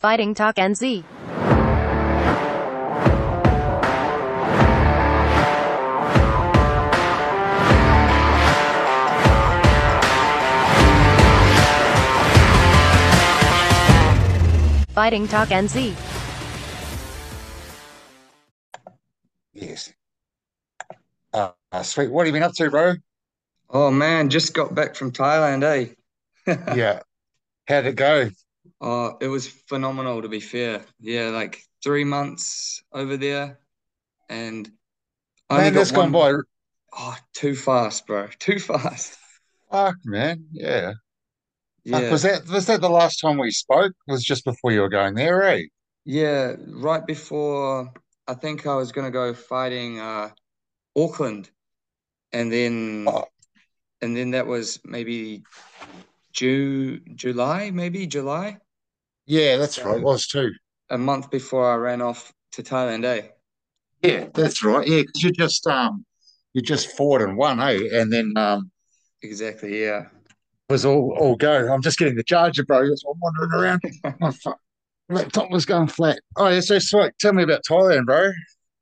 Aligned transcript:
Fighting 0.00 0.32
Talk 0.32 0.54
NZ. 0.54 1.02
Fighting 14.94 15.26
Talk 15.26 15.48
NZ. 15.48 15.96
Yes. 19.52 19.92
Uh, 21.32 21.50
uh, 21.72 21.82
sweet. 21.82 22.12
What 22.12 22.20
have 22.20 22.26
you 22.28 22.32
been 22.34 22.44
up 22.44 22.54
to, 22.54 22.70
bro? 22.70 22.94
Oh 23.68 23.90
man, 23.90 24.30
just 24.30 24.54
got 24.54 24.72
back 24.76 24.94
from 24.94 25.10
Thailand, 25.10 25.64
eh? 25.64 26.54
Yeah. 26.76 27.00
How'd 27.66 27.86
it 27.86 27.96
go? 27.96 28.30
Oh, 28.80 29.16
it 29.20 29.28
was 29.28 29.48
phenomenal 29.48 30.22
to 30.22 30.28
be 30.28 30.40
fair. 30.40 30.84
Yeah, 31.00 31.30
like 31.30 31.62
three 31.82 32.04
months 32.04 32.82
over 32.92 33.16
there, 33.16 33.58
and 34.28 34.70
I 35.50 35.58
Man, 35.58 35.72
that's 35.72 35.90
gone 35.90 36.12
by. 36.12 36.32
Oh, 36.92 37.16
too 37.34 37.54
fast, 37.56 38.06
bro. 38.06 38.28
Too 38.38 38.58
fast. 38.58 39.18
Fuck, 39.70 39.96
man. 40.04 40.46
Yeah. 40.52 40.92
Yeah, 41.84 42.10
was 42.10 42.22
that 42.22 42.46
was 42.48 42.66
that 42.66 42.80
the 42.80 42.88
last 42.90 43.16
time 43.20 43.38
we 43.38 43.50
spoke? 43.50 43.92
It 44.06 44.12
was 44.12 44.24
just 44.24 44.44
before 44.44 44.72
you 44.72 44.80
were 44.80 44.88
going 44.88 45.14
there, 45.14 45.42
eh? 45.42 45.62
yeah. 46.04 46.54
Right 46.66 47.04
before, 47.06 47.92
I 48.26 48.34
think 48.34 48.66
I 48.66 48.74
was 48.74 48.92
gonna 48.92 49.10
go 49.10 49.34
fighting 49.34 50.00
uh 50.00 50.30
Auckland, 50.96 51.50
and 52.32 52.52
then 52.52 53.06
Oh, 53.06 53.24
and 54.02 54.16
then 54.16 54.32
that 54.32 54.46
was 54.46 54.80
maybe 54.84 55.44
June, 56.32 57.04
July, 57.16 57.70
maybe 57.70 58.06
July. 58.06 58.58
Yeah, 59.28 59.56
that's 59.56 59.78
right. 59.84 59.98
It 59.98 60.02
was 60.02 60.26
too. 60.26 60.50
a 60.90 60.98
month 60.98 61.30
before 61.30 61.70
I 61.70 61.76
ran 61.76 62.00
off 62.02 62.32
to 62.52 62.62
Thailand, 62.62 63.04
eh? 63.04 63.28
Yeah, 64.02 64.28
that's 64.34 64.64
right. 64.64 64.86
Yeah, 64.86 65.02
because 65.02 65.22
you 65.22 65.32
just 65.32 65.66
um 65.66 66.04
you 66.54 66.62
just 66.62 66.96
fought 66.96 67.22
and 67.22 67.36
won, 67.36 67.60
eh? 67.60 67.88
And 67.92 68.12
then 68.12 68.32
um 68.36 68.70
Exactly, 69.22 69.82
yeah. 69.82 70.06
it 70.68 70.72
was 70.72 70.84
all 70.84 71.16
all 71.18 71.36
go. 71.36 71.72
I'm 71.72 71.82
just 71.82 71.98
getting 71.98 72.16
the 72.16 72.24
charger, 72.24 72.64
bro. 72.64 72.88
That's 72.88 73.04
I'm 73.04 73.18
wandering 73.20 73.52
around. 73.52 74.34
Fuck. 74.42 74.58
Laptop 75.10 75.50
was 75.50 75.64
going 75.66 75.88
flat. 75.88 76.20
Oh 76.36 76.48
yeah, 76.48 76.60
so 76.60 76.78
sweet. 76.78 77.12
Tell 77.20 77.32
me 77.32 77.42
about 77.42 77.62
Thailand, 77.68 78.06
bro. 78.06 78.32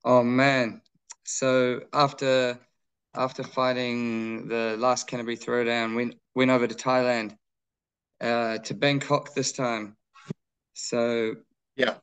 Oh 0.05 0.23
man. 0.23 0.81
So 1.25 1.83
after 1.93 2.59
after 3.15 3.43
fighting 3.43 4.49
the 4.49 4.77
last 4.79 5.07
Canterbury 5.07 5.37
Throwdown, 5.37 5.97
went 5.97 6.15
went 6.35 6.51
over 6.51 6.67
to 6.67 6.75
Thailand, 6.75 7.37
uh, 8.21 8.59
to 8.59 8.75
Bangkok 8.75 9.35
this 9.35 9.53
time. 9.53 9.97
So 10.77 11.37
Yeah, 11.77 11.99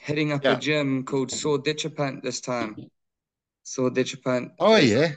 heading 0.00 0.32
up 0.32 0.48
a 0.48 0.56
gym 0.56 1.04
called 1.04 1.30
Sor 1.30 1.58
Dechapan 1.58 2.22
this 2.22 2.40
time. 2.40 2.78
Sor 3.64 3.90
Dechapan 3.90 4.52
Oh 4.58 4.76
is 4.76 4.92
yeah. 4.92 5.12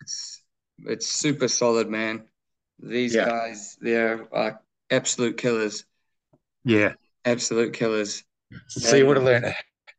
it's 0.00 0.44
it's 0.86 1.08
super 1.08 1.48
solid, 1.48 1.88
man. 1.88 2.28
These 2.80 3.16
Yeah. 3.16 3.26
guys, 3.26 3.78
they're 3.80 4.28
uh, 4.36 4.52
absolute 4.90 5.38
killers, 5.38 5.84
Yeah. 6.64 6.94
absolute 7.24 7.72
killers. 7.72 8.24
So 8.68 8.96
you 8.96 9.06
would 9.06 9.16
have 9.16 9.24
learned 9.24 9.54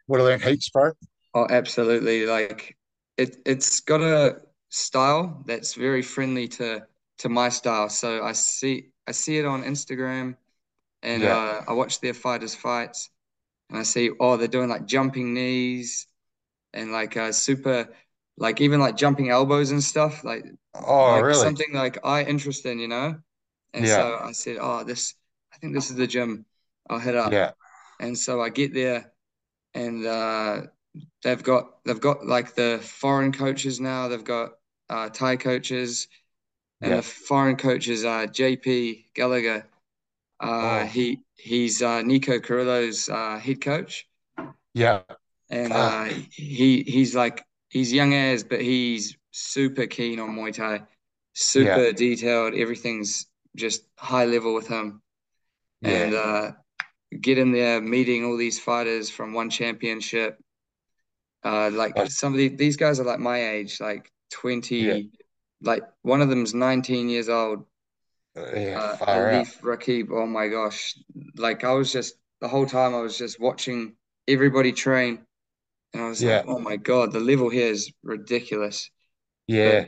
would 0.07 0.19
have 0.19 0.28
learned 0.28 0.44
heaps, 0.44 0.69
bro. 0.69 0.91
oh, 1.33 1.47
absolutely, 1.50 2.25
like 2.25 2.78
it 3.17 3.38
it's 3.45 3.80
got 3.81 4.02
a 4.02 4.41
style 4.69 5.44
that's 5.45 5.73
very 5.75 6.02
friendly 6.02 6.47
to 6.47 6.85
to 7.19 7.30
my 7.30 7.50
style. 7.50 7.89
So 7.89 8.23
I 8.23 8.33
see 8.33 8.89
I 9.07 9.11
see 9.11 9.38
it 9.38 9.45
on 9.45 9.63
Instagram 9.63 10.35
and 11.03 11.23
Yeah. 11.23 11.27
uh, 11.27 11.63
I 11.67 11.73
watch 11.73 12.01
their 12.01 12.15
fighters 12.15 12.55
fights 12.55 13.11
and 13.69 13.79
I 13.79 13.83
see 13.83 14.11
oh 14.19 14.37
they're 14.37 14.47
doing 14.49 14.69
like 14.69 14.85
jumping 14.87 15.33
knees 15.33 16.07
and 16.73 16.91
like 16.91 17.17
uh 17.17 17.31
super 17.31 17.89
like 18.37 18.61
even 18.61 18.79
like 18.79 18.97
jumping 18.97 19.29
elbows 19.29 19.71
and 19.71 19.83
stuff 19.83 20.23
like 20.23 20.45
Oh, 20.75 21.16
like 21.16 21.25
really? 21.25 21.53
something 21.53 21.73
like 21.73 22.00
I 22.05 22.23
interest 22.23 22.66
in, 22.66 22.79
you 22.79 22.88
know? 22.88 23.19
And 23.73 23.88
Yeah. 23.88 23.88
so 23.89 24.19
I 24.22 24.31
said, 24.33 24.57
oh 24.61 24.83
this 24.83 25.16
I 25.53 25.57
think 25.57 25.73
this 25.73 25.89
is 25.89 25.95
the 25.97 26.07
gym 26.07 26.45
I'll 26.89 27.00
head 27.00 27.16
up. 27.16 27.41
Yeah. 27.41 27.53
And 27.99 28.17
so 28.17 28.41
I 28.41 28.49
get 28.49 28.73
there 28.73 29.13
and 29.73 30.05
uh 30.05 30.61
they've 31.23 31.44
got 31.44 31.83
they've 31.85 32.01
got 32.01 32.25
like 32.25 32.55
the 32.55 32.79
foreign 32.83 33.31
coaches 33.33 33.79
now, 33.79 34.07
they've 34.09 34.23
got 34.23 34.53
uh 34.89 35.09
Thai 35.09 35.38
coaches 35.38 36.07
and 36.81 36.95
Yeah. 36.95 36.97
the 36.97 37.03
foreign 37.03 37.55
coaches 37.57 38.05
are 38.05 38.28
JP 38.28 39.09
Gallacher. 39.16 39.66
Uh 40.43 40.83
Oh, 40.83 40.85
he 40.85 41.19
he's 41.35 41.81
uh 41.81 42.01
Nico 42.01 42.39
Carrillo's 42.39 43.09
uh 43.09 43.39
head 43.39 43.61
coach 43.61 44.07
yeah. 44.73 45.01
and 45.49 45.71
Ah, 45.73 46.05
uh 46.05 46.09
he 46.31 46.83
he's 46.83 47.15
like 47.15 47.43
he's 47.69 47.93
young 47.93 48.13
as 48.13 48.43
but 48.43 48.61
he's 48.61 49.17
super 49.31 49.87
keen 49.87 50.19
on 50.19 50.35
Muay 50.35 50.53
Thai, 50.53 50.75
yeah. 50.75 50.83
super 51.33 51.91
detailed, 51.93 52.53
everything's 52.55 53.27
just 53.55 53.83
high 53.97 54.25
level 54.25 54.53
with 54.53 54.67
him. 54.67 55.01
And 55.83 56.13
Yeah. 56.13 56.19
uh 56.19 56.51
get 57.21 57.37
in 57.37 57.51
there 57.51 57.81
meeting 57.81 58.25
all 58.25 58.37
these 58.37 58.59
fighters 58.59 59.09
from 59.09 59.33
one 59.33 59.49
championship. 59.49 60.39
Uh 61.43 61.69
like 61.73 61.95
some 62.09 62.33
of 62.33 62.37
the, 62.37 62.49
these 62.49 62.77
guys 62.77 62.99
are 62.99 63.05
like 63.05 63.19
my 63.19 63.49
age, 63.51 63.79
like 63.79 64.11
yeah. 64.79 64.99
20, 64.99 65.09
like 65.61 65.83
one 66.01 66.21
of 66.21 66.29
them's 66.29 66.53
19 66.53 67.09
years 67.09 67.29
old. 67.29 67.65
Yeah, 68.35 68.79
Uh. 68.79 68.97
Alif 69.07 69.61
Rakib, 69.61 70.09
oh 70.11 70.25
my 70.25 70.47
gosh. 70.47 70.95
Like 71.35 71.63
I 71.63 71.73
was 71.73 71.91
just 71.91 72.16
the 72.41 72.47
whole 72.47 72.66
time 72.66 72.95
I 72.95 73.01
was 73.01 73.17
just 73.17 73.39
watching 73.39 73.95
everybody 74.27 74.71
train 74.71 75.25
and 75.94 76.03
I 76.03 76.07
was 76.09 76.23
like, 76.23 76.43
oh 76.47 76.59
my 76.59 76.77
God, 76.77 77.11
the 77.11 77.19
level 77.19 77.49
here 77.49 77.67
is 77.72 77.91
ridiculous. 78.03 78.89
But 79.47 79.55
Yeah. 79.55 79.85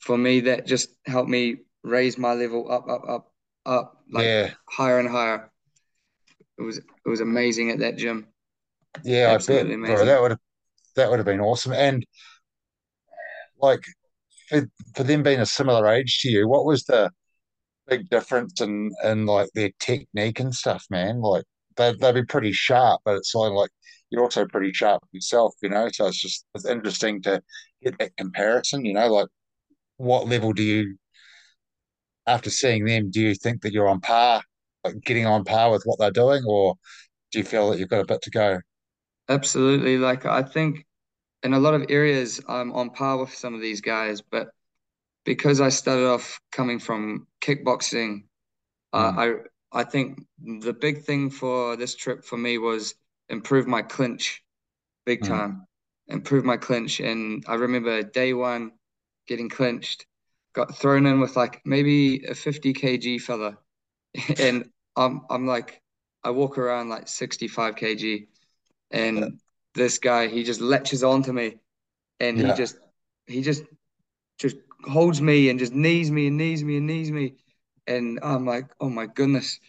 for 0.00 0.16
me, 0.16 0.40
that 0.40 0.66
just 0.66 0.90
helped 1.06 1.28
me 1.28 1.58
raise 1.82 2.18
my 2.18 2.34
level 2.34 2.70
up, 2.70 2.88
up, 2.88 3.02
up, 3.08 3.32
up, 3.66 4.04
like 4.10 4.26
Yeah. 4.26 4.50
higher 4.68 4.98
and 4.98 5.08
higher. 5.08 5.50
It 6.58 6.62
was 6.62 6.78
it 6.78 7.08
was 7.08 7.20
amazing 7.20 7.70
at 7.70 7.78
that 7.80 7.96
gym. 7.96 8.26
Yeah, 9.04 9.28
I 9.28 9.32
bet, 9.32 9.34
Absolutely 9.34 9.74
bro. 9.74 9.74
amazing. 9.74 10.06
That 10.06 10.20
would 10.20 10.30
have 10.32 10.40
that 10.96 11.10
would 11.10 11.18
have 11.18 11.26
been 11.26 11.40
awesome. 11.40 11.72
And 11.72 12.06
like 13.60 13.80
for 14.48 14.66
for 14.94 15.02
them 15.04 15.22
being 15.22 15.40
a 15.40 15.46
similar 15.46 15.86
age 15.88 16.18
to 16.20 16.30
you, 16.30 16.48
what 16.48 16.64
was 16.66 16.84
the 16.84 17.10
big 17.90 18.08
difference 18.08 18.60
in 18.60 18.92
in 19.04 19.26
like 19.26 19.50
their 19.54 19.70
technique 19.80 20.40
and 20.40 20.54
stuff, 20.54 20.86
man? 20.90 21.20
Like 21.20 21.44
they 21.76 21.92
they'd 22.00 22.14
be 22.14 22.24
pretty 22.24 22.52
sharp, 22.52 23.02
but 23.04 23.16
it's 23.16 23.34
like 23.34 23.52
like 23.52 23.70
you're 24.10 24.22
also 24.22 24.46
pretty 24.46 24.72
sharp 24.72 25.02
yourself, 25.12 25.54
you 25.62 25.68
know? 25.68 25.88
So 25.92 26.06
it's 26.06 26.20
just 26.20 26.46
it's 26.54 26.66
interesting 26.66 27.22
to 27.22 27.42
get 27.82 27.98
that 27.98 28.16
comparison, 28.16 28.84
you 28.84 28.94
know, 28.94 29.08
like 29.08 29.28
what 29.98 30.28
level 30.28 30.52
do 30.52 30.62
you 30.62 30.96
after 32.26 32.50
seeing 32.50 32.84
them, 32.84 33.10
do 33.10 33.20
you 33.20 33.34
think 33.34 33.62
that 33.62 33.72
you're 33.72 33.88
on 33.88 34.00
par, 34.00 34.42
like 34.84 35.00
getting 35.02 35.26
on 35.26 35.44
par 35.44 35.70
with 35.70 35.82
what 35.84 35.98
they're 35.98 36.10
doing, 36.10 36.44
or 36.46 36.76
do 37.32 37.38
you 37.38 37.44
feel 37.44 37.70
that 37.70 37.78
you've 37.78 37.88
got 37.88 38.00
a 38.00 38.06
bit 38.06 38.22
to 38.22 38.30
go? 38.30 38.58
Absolutely. 39.28 39.98
Like 39.98 40.26
I 40.26 40.42
think 40.42 40.86
in 41.42 41.54
a 41.54 41.58
lot 41.58 41.74
of 41.74 41.86
areas 41.88 42.40
I'm 42.48 42.72
on 42.72 42.90
par 42.90 43.18
with 43.18 43.34
some 43.34 43.54
of 43.54 43.60
these 43.60 43.80
guys, 43.80 44.20
but 44.20 44.48
because 45.24 45.60
I 45.60 45.68
started 45.68 46.06
off 46.06 46.40
coming 46.52 46.78
from 46.78 47.26
kickboxing, 47.40 48.24
uh, 48.92 49.12
Mm, 49.12 49.46
I 49.72 49.80
I 49.80 49.84
think 49.84 50.20
the 50.38 50.72
big 50.72 51.04
thing 51.04 51.30
for 51.30 51.76
this 51.76 51.94
trip 51.94 52.24
for 52.24 52.36
me 52.36 52.58
was 52.58 52.94
improve 53.28 53.66
my 53.66 53.82
clinch 53.82 54.42
big 55.06 55.22
mm. 55.22 55.28
time. 55.28 55.66
Improve 56.08 56.44
my 56.44 56.56
clinch. 56.56 57.00
And 57.00 57.44
I 57.46 57.54
remember 57.54 58.02
day 58.02 58.34
one 58.34 58.72
getting 59.26 59.48
clinched, 59.48 60.06
got 60.54 60.76
thrown 60.76 61.06
in 61.06 61.20
with 61.20 61.36
like 61.36 61.62
maybe 61.64 62.24
a 62.26 62.34
50 62.34 62.72
kg 62.74 63.20
fella. 63.20 63.58
And 64.38 64.70
I'm 64.96 65.22
I'm 65.30 65.46
like 65.46 65.80
I 66.24 66.30
walk 66.30 66.58
around 66.58 66.88
like 66.90 67.08
65 67.08 67.76
kg 67.76 68.26
Yeah. 68.92 69.00
and 69.00 69.40
this 69.74 69.98
guy 69.98 70.26
he 70.28 70.42
just 70.44 70.60
latches 70.60 71.04
onto 71.04 71.32
me 71.32 71.58
and 72.20 72.38
he 72.38 72.52
just 72.52 72.76
he 73.26 73.42
just 73.42 73.64
just 74.38 74.56
holds 74.84 75.20
me 75.22 75.48
and 75.50 75.58
just 75.58 75.72
knees 75.74 76.10
me 76.10 76.28
and 76.28 76.36
knees 76.36 76.64
me 76.64 76.76
and 76.78 76.86
knees 76.86 77.10
me. 77.10 77.34
And 77.86 78.18
I'm 78.22 78.46
like, 78.46 78.66
oh 78.80 78.88
my 78.90 79.06
goodness, 79.06 79.60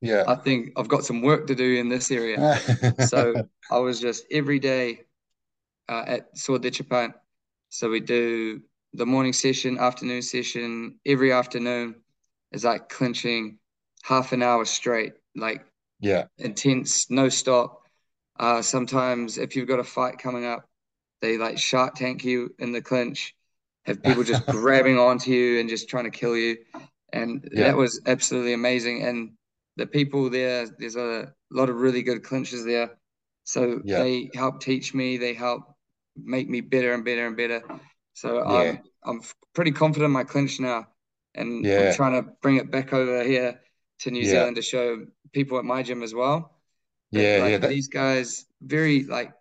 Yeah. 0.00 0.26
I 0.26 0.36
think 0.36 0.72
I've 0.76 0.88
got 0.88 1.04
some 1.04 1.22
work 1.22 1.46
to 1.48 1.54
do 1.54 1.76
in 1.76 1.88
this 1.88 2.10
area. 2.10 2.44
So 2.98 3.40
I 3.70 3.78
was 3.78 4.00
just 4.00 4.24
every 4.30 4.58
day 4.58 5.02
uh, 5.88 6.04
at 6.06 6.38
Sor 6.38 6.58
Dechapan. 6.58 7.14
So 7.70 7.90
we 7.90 8.00
do 8.00 8.62
the 8.94 9.06
morning 9.06 9.32
session, 9.32 9.78
afternoon 9.78 10.22
session, 10.22 10.98
every 11.06 11.32
afternoon 11.32 11.96
is 12.52 12.64
like 12.64 12.88
clinching 12.88 13.58
half 14.04 14.32
an 14.32 14.42
hour 14.42 14.64
straight, 14.64 15.14
like 15.34 15.64
Yeah. 16.00 16.26
intense, 16.38 17.10
no 17.10 17.28
stop. 17.28 17.82
Uh, 18.38 18.62
sometimes 18.62 19.38
if 19.38 19.56
you've 19.56 19.68
got 19.68 19.80
a 19.80 19.84
fight 19.84 20.18
coming 20.18 20.44
up, 20.44 20.68
they 21.20 21.38
like 21.38 21.58
shark 21.58 21.94
tank 21.94 22.24
you 22.24 22.54
in 22.58 22.72
the 22.72 22.82
clinch, 22.82 23.34
have 23.86 24.02
people 24.02 24.22
just 24.24 24.46
grabbing 24.50 24.98
onto 24.98 25.30
you 25.30 25.60
and 25.60 25.68
just 25.68 25.88
trying 25.88 26.04
to 26.04 26.10
kill 26.10 26.36
you. 26.36 26.56
And 27.12 27.48
Yeah. 27.52 27.64
that 27.64 27.76
was 27.76 28.00
absolutely 28.06 28.52
amazing. 28.52 29.02
And 29.02 29.32
the 29.76 29.86
people 29.86 30.30
there, 30.30 30.66
there's 30.78 30.96
a 30.96 31.32
lot 31.50 31.70
of 31.70 31.76
really 31.76 32.02
good 32.02 32.22
clinchers 32.22 32.64
there. 32.64 32.98
So 33.44 33.80
Yeah. 33.84 33.98
they 34.02 34.30
help 34.34 34.60
teach 34.60 34.94
me, 34.94 35.16
they 35.18 35.34
help 35.34 35.62
make 36.16 36.48
me 36.48 36.60
better 36.60 36.94
and 36.94 37.04
better 37.04 37.26
and 37.26 37.36
better. 37.36 37.62
So 38.14 38.28
Yeah. 38.38 38.60
I'm 38.72 38.78
I'm 39.04 39.20
pretty 39.54 39.70
confident 39.72 40.06
in 40.06 40.12
my 40.12 40.24
clinch 40.24 40.58
now, 40.58 40.88
and 41.34 41.64
Yeah. 41.64 41.90
I'm 41.90 41.94
trying 41.94 42.20
to 42.22 42.30
bring 42.42 42.56
it 42.56 42.70
back 42.72 42.92
over 42.92 43.22
here 43.22 43.60
to 44.00 44.10
New. 44.10 44.24
Zealand 44.24 44.56
to 44.56 44.62
show 44.62 45.06
people 45.32 45.58
at 45.58 45.64
my 45.64 45.82
gym 45.82 46.02
as 46.02 46.12
well. 46.14 46.58
But 47.12 47.20
Yeah, 47.20 47.38
like 47.42 47.50
yeah, 47.52 47.58
that- 47.58 47.70
these 47.70 47.88
guys, 47.88 48.46
very 48.60 49.04
like 49.04 49.32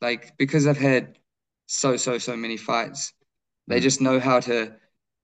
like 0.00 0.36
because 0.38 0.66
I've 0.66 0.76
had 0.78 1.18
so 1.66 1.96
so 1.96 2.18
so 2.18 2.36
many 2.36 2.56
fights, 2.56 3.12
they 3.68 3.80
Mm. 3.80 3.80
just 3.80 4.00
know 4.00 4.20
how 4.20 4.40
to 4.40 4.74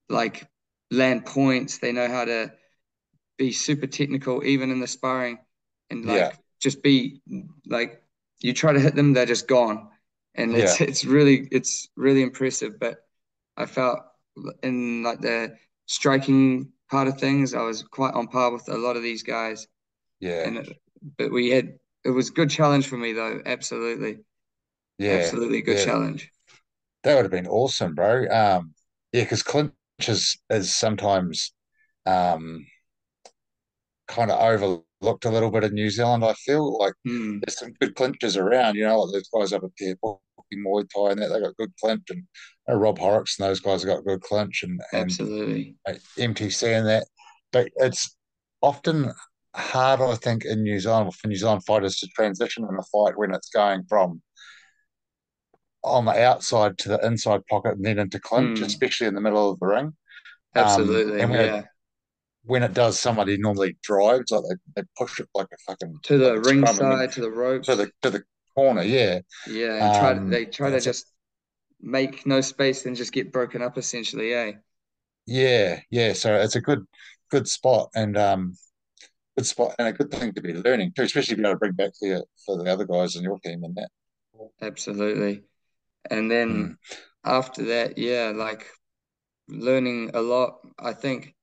like 0.08 0.46
land 0.90 1.26
points. 1.26 1.78
They 1.78 1.92
know 1.92 2.08
how 2.08 2.24
to 2.24 2.52
be 3.38 3.52
super 3.52 3.86
technical, 3.86 4.44
even 4.44 4.70
in 4.70 4.80
the 4.80 4.86
sparring, 4.86 5.38
and 5.90 6.04
like 6.06 6.30
Yeah. 6.30 6.36
just 6.60 6.82
be 6.82 7.22
like 7.66 8.02
you 8.40 8.52
try 8.52 8.72
to 8.72 8.80
hit 8.80 8.94
them, 8.94 9.12
they're 9.12 9.26
just 9.26 9.48
gone, 9.48 9.88
and 10.34 10.56
it's 10.56 10.80
it's 10.80 11.04
really 11.04 11.48
it's 11.50 11.88
really 11.96 12.22
impressive. 12.22 12.78
But 12.80 13.06
I 13.56 13.66
felt 13.66 14.00
in 14.62 15.02
like 15.02 15.20
the 15.20 15.56
striking 15.86 16.72
part 16.90 17.08
of 17.08 17.18
things, 17.18 17.54
I 17.54 17.62
was 17.62 17.82
quite 17.82 18.14
on 18.14 18.28
par 18.28 18.52
with 18.52 18.68
a 18.68 18.78
lot 18.78 18.96
of 18.96 19.02
these 19.02 19.22
guys, 19.22 19.68
yeah, 20.20 20.44
and 20.44 20.58
it- 20.58 20.78
but 21.18 21.32
we 21.32 21.50
had 21.50 21.78
it 22.04 22.10
was 22.10 22.30
a 22.30 22.32
good 22.32 22.50
challenge 22.50 22.88
for 22.88 22.96
me 22.96 23.12
though, 23.12 23.42
absolutely, 23.46 24.20
yeah. 24.98 25.10
absolutely 25.12 25.62
good 25.62 25.78
yeah. 25.78 25.84
challenge. 25.84 26.30
That 27.04 27.14
would 27.16 27.24
have 27.24 27.30
been 27.32 27.48
awesome, 27.48 27.94
bro. 27.94 28.26
Um, 28.28 28.74
yeah, 29.12 29.22
because 29.24 29.42
clinch 29.42 29.72
is, 30.08 30.36
is 30.50 30.74
sometimes 30.74 31.52
um 32.06 32.66
kind 34.08 34.30
of 34.30 34.40
overlooked 34.40 35.24
a 35.24 35.30
little 35.30 35.50
bit 35.50 35.64
in 35.64 35.74
New 35.74 35.90
Zealand. 35.90 36.24
I 36.24 36.34
feel 36.34 36.78
like 36.78 36.94
Hmm. 37.04 37.38
there's 37.40 37.58
some 37.58 37.72
good 37.80 37.94
clinchers 37.94 38.36
around, 38.36 38.76
you 38.76 38.84
know, 38.84 39.00
like 39.00 39.12
those 39.12 39.28
guys 39.28 39.52
up 39.52 39.64
at 39.64 39.70
there, 39.78 39.96
Muay 40.54 40.84
Thai 40.94 41.12
and 41.12 41.22
that, 41.22 41.28
they 41.28 41.40
got 41.40 41.56
good 41.56 41.72
clinch, 41.80 42.02
and 42.10 42.24
uh, 42.70 42.74
Rob 42.74 42.98
Horrocks 42.98 43.38
and 43.38 43.48
those 43.48 43.60
guys 43.60 43.82
have 43.82 43.94
got 43.96 44.04
good 44.04 44.20
clinch, 44.20 44.62
and, 44.62 44.80
and 44.92 45.08
Absolutely. 45.08 45.76
uh, 45.88 45.94
MTC 46.18 46.68
and 46.72 46.86
that. 46.86 47.06
But 47.52 47.70
it's 47.76 48.16
often 48.60 49.12
hard, 49.54 50.00
I 50.00 50.14
think, 50.16 50.44
in 50.44 50.62
New 50.62 50.78
Zealand 50.78 51.14
for 51.14 51.28
New 51.28 51.36
Zealand 51.36 51.64
fighters 51.64 51.98
to 51.98 52.08
transition 52.08 52.64
in 52.64 52.76
a 52.78 52.82
fight 52.84 53.16
when 53.18 53.34
it's 53.34 53.48
going 53.50 53.84
from 53.88 54.22
on 55.84 56.04
the 56.06 56.12
outside 56.24 56.78
to 56.78 56.88
the 56.90 57.06
inside 57.06 57.46
pocket 57.48 57.72
and 57.76 57.84
then 57.84 57.98
into 57.98 58.20
clinch, 58.20 58.60
Hmm. 58.60 58.64
especially 58.64 59.06
in 59.08 59.14
the 59.14 59.20
middle 59.20 59.50
of 59.50 59.60
the 59.60 59.66
ring. 59.66 59.94
Um, 60.56 60.62
Absolutely. 60.64 61.18
and 61.18 61.30
when 61.30 61.40
yeah. 61.40 61.58
it 61.58 61.66
when 62.44 62.62
it 62.62 62.74
does, 62.74 63.00
somebody 63.00 63.38
normally 63.38 63.76
drives, 63.82 64.30
like 64.32 64.42
they, 64.76 64.82
they 64.82 64.88
push 64.98 65.20
it 65.20 65.28
like 65.34 65.48
a 65.52 65.58
fucking 65.66 66.00
To 66.04 66.18
the 66.18 66.34
like 66.34 66.44
ring 66.44 66.66
scrum 66.66 66.78
and 66.80 66.90
then 66.92 66.98
side, 67.00 67.12
to 67.12 67.20
the 67.20 67.30
ropes. 67.30 67.66
to 67.66 67.76
the 67.76 67.92
to 68.02 68.10
the 68.10 68.24
corner, 68.54 68.82
yeah. 68.82 69.20
Yeah, 69.46 69.78
and 69.80 69.92
try 69.92 70.14
to, 70.14 70.20
Um, 70.20 70.28
they 70.28 70.46
try 70.46 70.70
to 70.70 70.78
a- 70.78 70.80
just 70.80 71.12
make 71.80 72.26
no 72.26 72.40
space 72.42 72.86
and 72.86 72.96
just 72.96 73.12
get 73.12 73.32
broken 73.32 73.62
up 73.62 73.78
essentially, 73.78 74.34
eh? 74.34 74.52
Yeah, 75.26 75.80
yeah. 75.90 76.12
So 76.14 76.34
it's 76.36 76.56
a 76.56 76.60
good 76.60 76.86
good 77.30 77.48
spot 77.48 77.90
and 77.94 78.16
um 78.16 78.56
good 79.36 79.46
spot 79.46 79.74
and 79.78 79.88
a 79.88 79.92
good 79.92 80.10
thing 80.12 80.34
to 80.34 80.42
be 80.42 80.54
learning 80.54 80.92
too, 80.96 81.02
especially 81.04 81.34
if 81.34 81.38
you're 81.38 81.48
able 81.48 81.56
to 81.56 81.60
bring 81.60 81.72
back 81.74 81.92
the 82.00 82.24
for 82.46 82.56
the 82.58 82.70
other 82.72 82.86
guys 82.86 83.16
in 83.16 83.24
your 83.24 83.38
team 83.40 83.64
and 83.64 83.76
that. 83.76 83.90
Absolutely. 84.60 85.44
And 86.10 86.30
then 86.30 86.50
Mm. 86.52 86.76
after 87.24 87.64
that, 87.66 87.98
yeah, 87.98 88.32
like 88.34 88.66
learning 89.48 90.10
a 90.14 90.20
lot. 90.20 90.60
I 90.78 90.92
think 90.92 91.34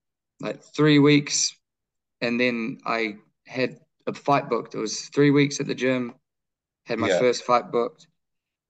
like 0.41 0.61
three 0.63 0.99
weeks, 0.99 1.55
and 2.21 2.39
then 2.39 2.79
I 2.85 3.17
had 3.47 3.79
a 4.07 4.13
fight 4.13 4.49
booked. 4.49 4.75
It 4.75 4.79
was 4.79 5.07
three 5.09 5.31
weeks 5.31 5.59
at 5.59 5.67
the 5.67 5.75
gym, 5.75 6.13
had 6.85 6.99
my 6.99 7.07
Yeah. 7.07 7.19
first 7.19 7.43
fight 7.43 7.71
booked, 7.71 8.07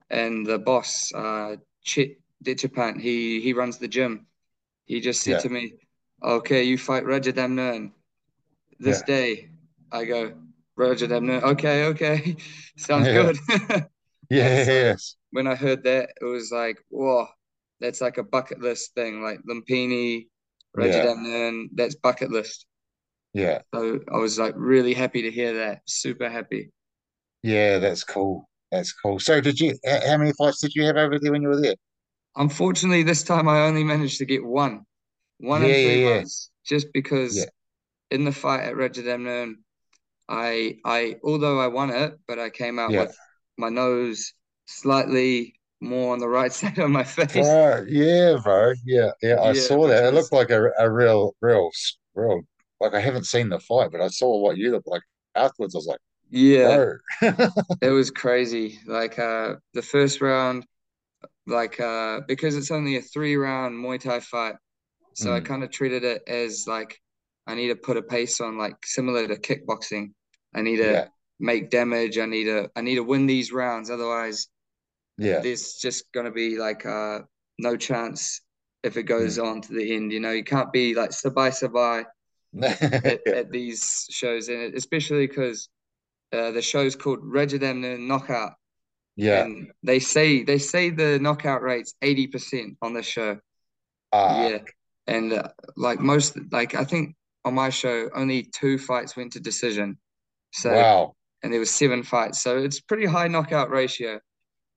and 0.09 0.45
the 0.45 0.59
boss, 0.59 1.13
uh, 1.13 1.57
Chet 1.83 2.09
Ditchapant, 2.43 3.01
he 3.01 3.41
he 3.41 3.53
runs 3.53 3.77
the 3.77 3.87
gym. 3.87 4.27
He 4.85 4.99
just 5.01 5.23
said 5.23 5.33
Yeah. 5.33 5.41
to 5.41 5.49
me, 5.49 5.73
"Okay, 6.23 6.63
you 6.63 6.77
fight 6.77 7.03
Rajadamnern 7.05 7.91
this 8.79 9.01
Yeah. 9.01 9.03
day." 9.03 9.49
I 9.91 10.05
go, 10.05 10.33
Rajadamnern, 10.77 11.43
okay, 11.43 11.85
okay, 11.85 12.35
sounds 12.77 13.09
good." 13.09 13.37
Yeah, 14.29 14.55
so- 14.55 14.71
yes. 14.73 15.15
When 15.31 15.47
I 15.47 15.55
heard 15.55 15.83
that, 15.83 16.11
it 16.21 16.25
was 16.25 16.51
like, 16.51 16.77
whoa, 16.89 17.27
that's 17.79 18.01
like 18.01 18.17
a 18.17 18.23
bucket 18.23 18.61
list 18.61 18.93
thing. 18.95 19.21
Like 19.23 19.39
Lumpini, 19.49 20.27
Raja 20.75 20.99
Yeah. 20.99 21.01
Damnern, 21.01 21.67
that's 21.73 21.95
bucket 21.95 22.31
list. 22.31 22.65
Yeah. 23.33 23.61
So 23.73 23.99
I 24.11 24.17
was 24.17 24.37
like 24.37 24.53
really 24.57 24.93
happy 24.93 25.23
to 25.23 25.31
hear 25.31 25.53
that. 25.55 25.81
Super 25.87 26.29
happy. 26.29 26.71
Yeah, 27.43 27.79
that's 27.79 28.03
cool. 28.03 28.49
That's 28.71 28.93
cool. 28.93 29.19
So 29.19 29.41
did 29.41 29.59
you 29.59 29.77
how 29.85 30.17
many 30.17 30.33
fights 30.33 30.61
did 30.61 30.75
you 30.75 30.83
have 30.85 30.97
over 30.97 31.17
there 31.19 31.31
when 31.31 31.41
you 31.41 31.47
were 31.49 31.61
there? 31.61 31.75
Unfortunately, 32.35 33.03
this 33.03 33.23
time 33.23 33.47
I 33.47 33.61
only 33.67 33.83
managed 33.83 34.17
to 34.19 34.25
get 34.25 34.43
one. 34.45 34.85
One 35.39 35.63
in 35.63 35.73
Yeah, 35.73 35.75
three 35.75 35.97
yeah, 35.97 36.15
yeah. 36.19 36.21
months. 36.21 36.51
Just 36.65 36.87
because 36.93 37.45
Yeah. 37.45 37.49
in 38.11 38.25
the 38.25 38.31
fight 38.33 38.63
at 38.63 38.75
Rajadamnern, 38.75 39.55
I 40.29 40.79
I 40.85 41.17
although 41.23 41.59
I 41.61 41.67
won 41.67 41.91
it, 41.91 42.19
but 42.27 42.39
I 42.39 42.49
came 42.51 42.79
out 42.79 42.93
Yeah. 42.93 42.97
with 42.97 43.17
my 43.57 43.69
nose 43.69 44.33
slightly 44.69 45.55
more 45.81 46.13
on 46.13 46.19
the 46.19 46.29
right 46.29 46.53
side 46.59 46.77
of 46.79 46.89
my 46.91 47.03
face. 47.03 47.57
Bro, 47.61 47.85
yeah, 47.89 48.37
bro. 48.43 48.73
Yeah, 48.85 49.11
yeah, 49.21 49.39
I 49.41 49.53
Yeah, 49.53 49.53
saw 49.53 49.87
that. 49.87 50.03
It 50.05 50.13
looked 50.13 50.33
like 50.33 50.49
a, 50.49 50.71
a 50.79 50.89
real, 50.91 51.35
real, 51.41 51.69
real 52.15 52.41
like 52.81 52.93
I 52.93 52.99
haven't 53.01 53.25
seen 53.27 53.49
the 53.49 53.59
fight, 53.59 53.91
but 53.91 54.01
I 54.01 54.07
saw 54.07 54.39
what 54.39 54.57
you 54.57 54.71
looked 54.71 54.87
like 54.87 55.03
afterwards. 55.35 55.75
I 55.75 55.77
was 55.77 55.87
like, 55.87 55.99
Yeah. 56.29 56.79
It 57.81 57.89
was 57.91 58.11
crazy. 58.11 58.79
Like 58.87 59.19
uh 59.19 59.55
the 59.73 59.81
first 59.81 60.21
round, 60.21 60.65
like 61.47 61.79
uh 61.79 62.21
because 62.27 62.55
it's 62.57 62.71
only 62.71 62.97
a 62.97 63.01
three 63.03 63.35
round 63.37 63.75
Muay 63.75 63.99
Thai 64.01 64.19
fight, 64.21 64.55
so 65.13 65.33
I 65.35 65.39
Mm. 65.39 65.41
kind 65.41 65.63
of 65.63 65.71
treated 65.71 66.03
it 66.05 66.23
as 66.27 66.65
like 66.67 66.99
I 67.47 67.55
need 67.55 67.69
to 67.69 67.75
put 67.77 67.97
a 67.97 68.03
pace 68.03 68.41
on, 68.41 68.57
like 68.57 68.75
similar 68.85 69.27
to 69.27 69.37
kickboxing. 69.37 70.13
I 70.55 70.61
need 70.63 70.77
to 70.77 70.99
Yeah, 70.99 71.09
make 71.39 71.69
damage. 71.71 72.17
I 72.19 72.25
need 72.27 72.45
to 72.45 72.69
I 72.75 72.81
need 72.81 72.95
to 72.97 73.03
win 73.03 73.27
these 73.27 73.51
rounds. 73.53 73.89
Otherwise, 73.91 74.47
yeah, 75.19 75.39
there's 75.39 75.75
just 75.75 76.11
gonna 76.13 76.31
be 76.31 76.57
like 76.57 76.85
uh 76.85 77.19
no 77.57 77.75
chance 77.77 78.41
if 78.83 78.95
it 78.97 79.03
goes 79.03 79.37
Mm. 79.37 79.45
on 79.45 79.61
to 79.61 79.73
the 79.73 79.95
end. 79.95 80.11
You 80.11 80.19
know, 80.19 80.31
you 80.31 80.43
can't 80.43 80.71
be 80.71 80.95
like 80.95 81.11
sabai 81.11 81.49
sabai 81.51 82.05
at, 82.63 83.27
at 83.39 83.51
these 83.51 84.05
shows, 84.09 84.47
and 84.49 84.73
especially 84.75 85.27
because 85.27 85.69
uh, 86.33 86.51
the 86.51 86.61
show's 86.61 86.95
called 86.95 87.19
Rajadamnern 87.23 88.07
Knockout. 88.07 88.53
yeah. 89.15 89.43
And 89.43 89.71
they 89.83 89.99
say 89.99 90.43
they 90.43 90.57
say 90.59 90.89
the 90.91 91.19
knockout 91.19 91.61
rate's 91.61 91.93
80% 92.03 92.77
on 92.81 92.93
the 92.93 93.03
show. 93.03 93.39
Ah, 94.13 94.47
Yeah. 94.47 94.59
And 95.07 95.33
uh, 95.33 95.49
like 95.75 95.99
most 95.99 96.37
like 96.51 96.75
I 96.75 96.85
think 96.85 97.15
on 97.43 97.53
my 97.55 97.69
show 97.69 98.09
only 98.15 98.43
two 98.43 98.77
fights 98.77 99.17
went 99.17 99.33
to 99.33 99.39
decision. 99.39 99.97
So 100.51 100.71
wow. 100.71 101.15
and 101.43 101.51
there 101.51 101.59
was 101.59 101.71
seven 101.73 102.03
fights. 102.03 102.41
So 102.41 102.57
it's 102.59 102.79
pretty 102.79 103.05
high 103.07 103.27
knockout 103.27 103.69
ratio. 103.71 104.19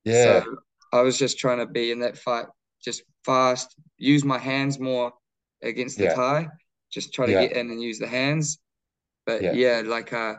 Yeah, 0.04 0.42
So 0.42 0.56
I 0.92 1.02
was 1.02 1.18
just 1.18 1.38
trying 1.38 1.58
to 1.58 1.66
be 1.66 1.90
in 1.90 2.00
that 2.00 2.18
fight 2.18 2.46
just 2.84 3.02
fast, 3.24 3.76
use 3.98 4.24
my 4.24 4.38
hands 4.38 4.78
more 4.80 5.12
against 5.62 6.00
the 6.00 6.06
Yeah. 6.06 6.14
tie, 6.14 6.48
just 6.92 7.14
try 7.14 7.26
to 7.26 7.32
Yeah. 7.32 7.40
get 7.40 7.52
in 7.52 7.70
and 7.70 7.80
use 7.82 7.98
the 7.98 8.08
hands. 8.08 8.58
But 9.26 9.42
Yeah. 9.42 9.52
yeah, 9.52 9.82
like 9.84 10.12
uh 10.12 10.36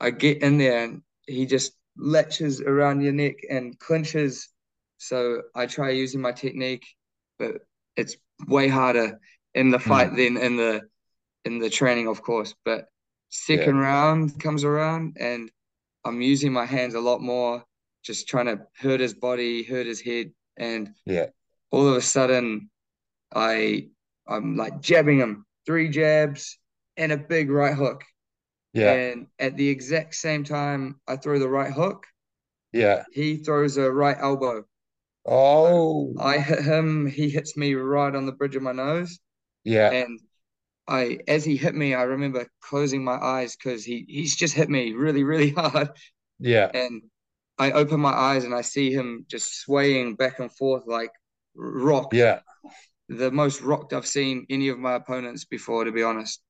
I 0.00 0.10
get 0.10 0.42
in 0.42 0.58
there 0.58 0.84
and 0.84 1.02
he 1.26 1.46
just 1.46 1.72
latches 1.96 2.60
around 2.60 3.02
your 3.02 3.12
neck 3.12 3.36
and 3.50 3.78
clinches. 3.78 4.48
So 4.98 5.42
I 5.54 5.66
try 5.66 5.90
using 5.90 6.20
my 6.20 6.32
technique, 6.32 6.86
but 7.38 7.56
it's 7.96 8.16
way 8.48 8.68
harder 8.68 9.20
in 9.54 9.70
the 9.70 9.78
fight 9.78 10.10
Hmm. 10.10 10.16
than 10.16 10.36
in 10.36 10.56
the 10.56 10.82
in 11.44 11.58
the 11.58 11.70
training, 11.70 12.08
of 12.08 12.22
course. 12.22 12.54
But 12.64 12.86
second 13.30 13.78
round 13.78 14.40
comes 14.40 14.64
around 14.64 15.16
and 15.20 15.50
I'm 16.04 16.20
using 16.22 16.52
my 16.52 16.66
hands 16.66 16.94
a 16.94 17.00
lot 17.00 17.20
more, 17.22 17.64
just 18.04 18.28
trying 18.28 18.46
to 18.46 18.66
hurt 18.78 19.00
his 19.00 19.14
body, 19.14 19.64
hurt 19.64 19.86
his 19.86 20.00
head, 20.02 20.32
and 20.58 20.94
Yeah. 21.06 21.26
all 21.70 21.88
of 21.88 21.96
a 21.96 22.00
sudden 22.02 22.70
I 23.34 23.90
I'm 24.28 24.56
like 24.56 24.80
jabbing 24.82 25.18
him, 25.20 25.46
three 25.66 25.88
jabs 25.90 26.58
and 26.96 27.12
a 27.12 27.18
big 27.18 27.50
right 27.50 27.74
hook. 27.74 28.04
yeah, 28.72 28.94
And 28.94 29.28
at 29.38 29.56
the 29.56 29.68
exact 29.68 30.14
same 30.16 30.44
time 30.44 31.00
I 31.08 31.16
throw 31.16 31.38
the 31.38 31.48
right 31.48 31.72
hook, 31.72 32.06
yeah. 32.72 33.04
he 33.12 33.38
throws 33.38 33.78
a 33.78 33.90
right 33.90 34.16
elbow. 34.20 34.66
Oh, 35.26 36.14
I 36.18 36.38
hit 36.38 36.62
him, 36.64 37.06
he 37.06 37.28
hits 37.30 37.56
me 37.56 37.74
right 37.74 38.14
on 38.14 38.26
the 38.26 38.32
bridge 38.32 38.56
of 38.56 38.62
my 38.62 38.72
nose. 38.72 39.18
yeah, 39.64 39.90
And 39.92 40.20
I 40.88 41.20
as 41.28 41.44
he 41.44 41.56
hit 41.56 41.74
me, 41.74 41.94
I 41.94 42.04
remember 42.04 42.48
closing 42.62 43.04
my 43.04 43.14
eyes 43.16 43.56
because 43.56 43.84
he 43.84 44.06
he's 44.08 44.36
just 44.36 44.54
hit 44.54 44.70
me 44.70 44.92
really, 44.94 45.24
really 45.24 45.50
hard. 45.58 45.90
yeah, 46.38 46.72
And 46.74 47.02
I 47.58 47.72
open 47.72 48.00
my 48.00 48.12
eyes 48.12 48.44
and 48.44 48.54
I 48.54 48.62
see 48.62 48.92
him 48.92 49.26
just 49.28 49.60
swaying 49.60 50.16
back 50.16 50.40
and 50.40 50.52
forth 50.52 50.84
like 50.86 51.10
rock. 51.54 52.12
yeah. 52.12 52.40
The 53.08 53.30
most 53.30 53.60
rocked 53.62 53.92
I've 53.92 54.06
seen 54.06 54.46
any 54.50 54.68
of 54.68 54.78
my 54.78 54.94
opponents 54.94 55.44
before, 55.44 55.84
to 55.84 55.92
be 55.92 56.02
honest. 56.02 56.42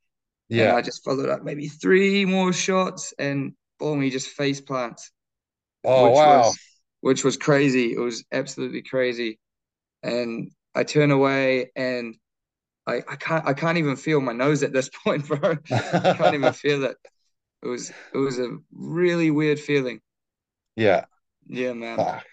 And 0.57 0.71
Yeah. 0.71 0.75
I 0.75 0.83
just 0.83 1.05
followed 1.05 1.31
up 1.31 1.45
maybe 1.45 1.69
three 1.69 2.25
more 2.27 2.53
shots 2.53 3.15
and 3.19 3.55
boom, 3.81 4.03
he 4.03 4.11
just 4.11 4.29
face 4.29 4.61
plants, 4.61 5.13
Oh 5.85 6.11
which 6.11 6.15
wow. 6.15 6.19
was 6.25 6.61
which 7.01 7.25
was 7.25 7.37
crazy. 7.37 7.93
It 7.93 7.99
was 7.99 8.25
absolutely 8.33 8.83
crazy. 8.83 9.39
And 10.03 10.51
I 10.75 10.85
turn 10.85 11.11
away 11.13 11.73
and 11.77 12.17
I, 12.87 13.03
I 13.09 13.17
can't 13.17 13.47
I 13.47 13.55
can't 13.55 13.79
even 13.79 13.97
feel 13.97 14.21
my 14.21 14.33
nose 14.33 14.63
at 14.63 14.73
this 14.73 14.91
point, 15.05 15.27
bro. 15.29 15.53
I 15.53 15.57
can't 16.17 16.35
even 16.35 16.53
feel 16.53 16.85
it. 16.85 16.97
It 17.63 17.69
was 17.69 17.93
it 18.13 18.19
was 18.19 18.39
a 18.39 18.59
really 18.73 19.31
weird 19.33 19.61
feeling. 19.61 20.01
Yeah. 20.77 21.05
Yeah, 21.47 21.73
man. 21.73 21.97
Fuck. 21.97 22.25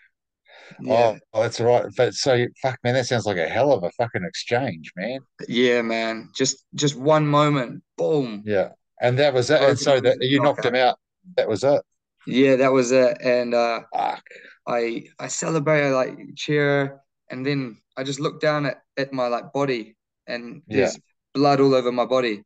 Yeah. 0.80 1.18
Oh, 1.34 1.42
that's 1.42 1.60
all 1.60 1.68
right. 1.68 1.86
But 1.96 2.14
so 2.14 2.46
fuck, 2.62 2.80
man, 2.84 2.94
that 2.94 3.06
sounds 3.06 3.26
like 3.26 3.38
a 3.38 3.48
hell 3.48 3.72
of 3.72 3.84
a 3.84 3.92
fucking 3.92 4.24
exchange, 4.24 4.92
man. 4.96 5.20
Yeah, 5.48 5.82
man. 5.82 6.30
Just 6.36 6.66
just 6.76 6.96
one 6.96 7.28
moment. 7.28 7.84
Boom. 7.98 8.44
Yeah. 8.46 8.70
And 9.02 9.18
that 9.20 9.34
was 9.34 9.50
it. 9.50 9.62
And 9.62 9.78
so 9.78 10.00
that 10.00 10.18
you 10.22 10.42
knocked 10.42 10.66
him 10.66 10.76
out. 10.76 10.98
That 11.36 11.48
was 11.50 11.64
it. 11.64 11.82
Yeah, 12.28 12.56
that 12.58 12.72
was 12.72 12.92
it. 12.92 13.18
And 13.22 13.54
uh 13.54 13.82
Fuck. 13.94 14.24
I 14.68 15.06
I 15.20 15.28
celebrated 15.28 15.94
like 15.94 16.18
cheer 16.36 17.02
and 17.30 17.46
then 17.46 17.78
I 17.98 18.04
just 18.04 18.20
looked 18.20 18.42
down 18.42 18.66
at, 18.66 18.82
at 18.98 19.12
my 19.12 19.28
like 19.28 19.52
body 19.54 19.96
and 20.28 20.62
Yeah. 20.68 20.78
there's 20.78 21.00
blood 21.34 21.60
all 21.60 21.74
over 21.74 21.92
my 21.92 22.06
body. 22.06 22.44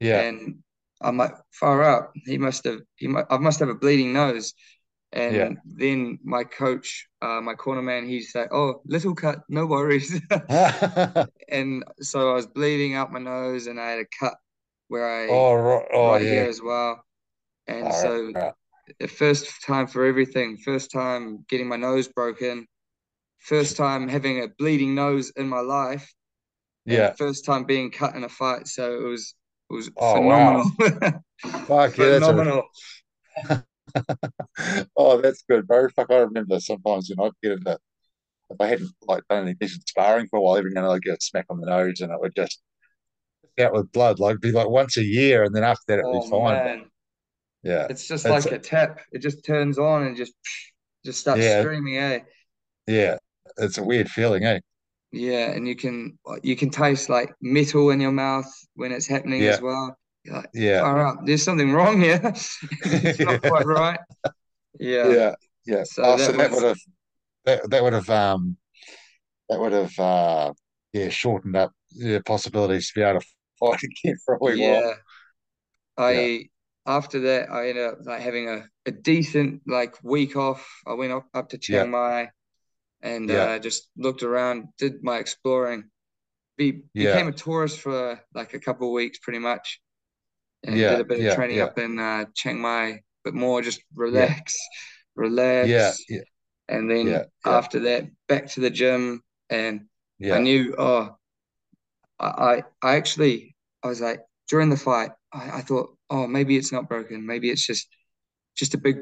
Yeah. 0.00 0.20
And 0.22 0.62
I'm 1.00 1.16
like, 1.16 1.34
far 1.52 1.82
out. 1.82 2.10
He 2.24 2.38
must 2.38 2.64
have 2.64 2.80
he 2.96 3.06
mu 3.08 3.22
I 3.30 3.36
must 3.38 3.60
have 3.60 3.68
a 3.68 3.74
bleeding 3.74 4.12
nose. 4.12 4.54
And 5.14 5.58
Yeah. 5.58 5.62
then 5.64 6.18
my 6.24 6.44
coach, 6.44 7.08
uh, 7.22 7.40
my 7.40 7.54
corner 7.54 7.82
man, 7.82 8.06
he's 8.08 8.34
like, 8.34 8.52
oh, 8.52 8.82
little 8.86 9.14
cut, 9.14 9.40
no 9.48 9.66
worries. 9.66 10.20
And 11.48 11.84
so 12.00 12.30
I 12.30 12.34
was 12.34 12.46
bleeding 12.46 12.94
out 12.94 13.12
my 13.12 13.20
nose 13.20 13.66
and 13.68 13.80
I 13.80 13.90
had 13.90 14.00
a 14.00 14.06
cut 14.20 14.34
where 14.88 15.08
I 15.08 15.26
Oh, 15.30 15.54
right. 15.54 15.86
Oh, 15.94 16.12
right 16.12 16.22
here 16.22 16.48
as 16.48 16.60
well. 16.62 17.04
And 17.66 17.92
All 17.92 18.00
so 18.00 18.34
right. 18.34 18.54
the 19.00 19.08
first 19.08 19.62
time 19.66 19.86
for 19.88 20.04
everything, 20.06 20.58
first 20.58 20.90
time 20.92 21.44
getting 21.48 21.68
my 21.68 21.76
nose 21.76 22.08
broken, 22.08 22.66
first 23.40 23.76
time 23.78 24.08
having 24.08 24.42
a 24.42 24.48
bleeding 24.58 24.94
nose 24.94 25.32
in 25.36 25.48
my 25.48 25.60
life, 25.60 26.12
Yeah. 26.86 27.14
first 27.16 27.44
time 27.44 27.64
being 27.64 27.90
cut 27.90 28.14
in 28.16 28.24
a 28.24 28.28
fight. 28.28 28.68
So 28.68 28.94
it 28.94 29.04
was 29.04 29.34
it 29.70 29.74
was 29.74 29.90
Oh, 29.96 30.20
wow. 30.22 30.64
phenomenal. 30.64 30.70
Fuck 31.66 31.98
yeah, 31.98 32.10
that's 32.10 32.28
a 32.28 32.34
Phenomenal. 32.34 32.64
Oh, 34.96 35.20
that's 35.20 35.42
good, 35.48 35.66
bro. 35.66 35.88
Fuck, 35.90 36.10
I 36.10 36.16
remember 36.18 36.60
sometimes 36.60 37.10
when 37.14 37.26
I'd 37.26 37.32
get 37.42 37.52
into 37.52 37.78
if 38.50 38.60
I 38.60 38.68
hadn't 38.68 38.90
like 39.06 39.24
done 39.28 39.44
any 39.44 39.54
decent 39.54 39.88
sparring 39.88 40.28
for 40.28 40.38
a 40.38 40.42
while, 40.42 40.56
every 40.58 40.72
now 40.72 40.82
and 40.82 40.88
then 40.90 40.96
I'd 40.96 41.02
get 41.02 41.18
a 41.18 41.22
smack 41.22 41.46
on 41.50 41.60
the 41.60 41.66
nose 41.66 42.00
and 42.00 42.12
it 42.12 42.20
would 42.20 42.34
just 42.36 42.62
out 43.60 43.72
with 43.72 43.92
blood. 43.92 44.18
Like 44.20 44.40
be 44.40 44.52
like 44.52 44.68
once 44.68 44.96
a 44.96 45.04
year 45.04 45.44
and 45.44 45.54
then 45.54 45.64
after 45.64 45.82
that 45.88 45.98
it'd 46.00 46.10
be 46.10 46.20
Oh 46.20 46.28
fine. 46.30 46.56
Man, 46.56 46.90
yeah. 47.62 47.88
it's 47.88 48.08
just 48.08 48.24
It's 48.24 48.28
like 48.28 48.52
a 48.52 48.58
tap. 48.58 49.00
It 49.12 49.20
just 49.20 49.44
turns 49.44 49.78
on 49.78 50.04
and 50.04 50.16
just 50.16 50.34
just 51.04 51.20
starts 51.20 51.42
Yeah. 51.42 51.60
screaming, 51.60 51.98
eh? 51.98 52.20
yeah. 52.86 53.16
It's 53.58 53.78
a 53.78 53.84
weird 53.84 54.08
feeling, 54.10 54.44
eh? 54.44 54.60
Yeah, 55.12 55.52
and 55.52 55.66
you 55.68 55.76
can 55.76 56.18
you 56.42 56.56
can 56.56 56.70
taste 56.70 57.08
like 57.08 57.32
metal 57.40 57.90
in 57.90 58.00
your 58.00 58.12
mouth 58.12 58.50
when 58.74 58.92
it's 58.92 59.06
happening 59.06 59.40
Yeah. 59.42 59.48
as 59.48 59.60
well. 59.60 59.96
You're 60.24 60.36
like, 60.36 60.50
Yeah. 60.54 61.14
There's 61.24 61.42
something 61.42 61.72
wrong 61.72 62.00
here. 62.00 62.20
It's 62.84 63.20
not 63.20 63.40
quite 63.42 63.64
right. 63.66 64.00
Yeah. 64.78 65.12
Yeah. 65.12 65.34
Yeah. 65.66 65.84
So 65.84 66.02
Oh, 66.02 66.16
so 66.16 66.32
that 66.32 66.38
that 66.38 66.50
would 66.52 66.62
have 66.64 66.78
that 67.44 67.70
that 67.70 67.82
would 67.82 67.92
have 67.92 68.10
um 68.10 68.56
that 69.48 69.60
would 69.60 69.72
have 69.72 69.98
uh 69.98 70.52
yeah 70.92 71.08
shortened 71.08 71.56
up 71.56 71.72
the 71.92 72.22
possibilities 72.24 72.88
to 72.88 73.00
be 73.00 73.04
able 73.04 73.20
to 73.20 73.26
fight 73.60 73.82
again 73.82 74.16
for 74.24 74.34
a 74.36 74.38
wee 74.40 74.56
while. 74.56 74.82
yeah. 74.82 74.94
I 75.96 76.48
after 76.86 77.20
that 77.20 77.50
I 77.50 77.68
ended 77.68 77.84
up 77.84 77.98
like 78.04 78.20
having 78.20 78.48
a, 78.48 78.64
a 78.86 78.90
decent 78.90 79.62
like 79.66 79.96
week 80.02 80.36
off. 80.36 80.66
I 80.86 80.94
went 80.94 81.12
up, 81.12 81.26
up 81.34 81.48
to 81.50 81.56
Yeah. 81.68 81.78
Chiang 81.78 81.90
Mai 81.90 82.30
and 83.02 83.30
Yeah. 83.30 83.44
uh 83.44 83.58
just 83.60 83.88
looked 83.96 84.22
around, 84.22 84.68
did 84.78 85.02
my 85.04 85.18
exploring. 85.18 85.90
Be 86.58 86.82
Yeah. 86.94 87.14
became 87.14 87.28
a 87.28 87.32
tourist 87.32 87.80
for 87.80 88.20
like 88.34 88.54
a 88.54 88.60
couple 88.60 88.88
of 88.88 88.94
weeks 88.94 89.18
pretty 89.20 89.40
much. 89.40 89.80
And 90.66 90.76
Yeah. 90.76 90.90
did 90.90 91.00
a 91.00 91.04
bit 91.04 91.18
of 91.18 91.24
Yeah. 91.24 91.34
training 91.34 91.56
Yeah. 91.58 91.64
up 91.64 91.78
in 91.78 91.98
uh 91.98 92.24
Chiang 92.34 92.60
Mai, 92.60 93.00
but 93.24 93.34
more 93.34 93.62
just 93.62 93.80
Yeah. 93.80 93.84
relax, 93.96 94.56
relax. 95.16 95.68
Yeah. 95.68 95.92
Yeah. 96.08 96.22
And 96.68 96.90
then 96.90 97.06
Yeah. 97.08 97.24
Yeah. 97.44 97.52
after 97.58 97.80
that, 97.80 98.04
back 98.28 98.48
to 98.52 98.60
the 98.60 98.70
gym 98.70 99.22
and 99.50 99.86
I 100.32 100.38
knew, 100.38 100.74
oh, 100.78 101.16
I, 102.18 102.26
I, 102.26 102.62
I 102.82 102.96
actually, 102.96 103.54
I 103.82 103.88
was 103.88 104.00
like, 104.00 104.20
during 104.48 104.70
the 104.70 104.76
fight, 104.76 105.10
I, 105.32 105.58
I 105.58 105.60
thought, 105.60 105.96
oh, 106.10 106.26
maybe 106.26 106.56
it's 106.56 106.72
not 106.72 106.88
broken. 106.88 107.26
Maybe 107.26 107.50
it's 107.50 107.66
just, 107.66 107.88
just 108.56 108.74
a 108.74 108.78
big, 108.78 108.98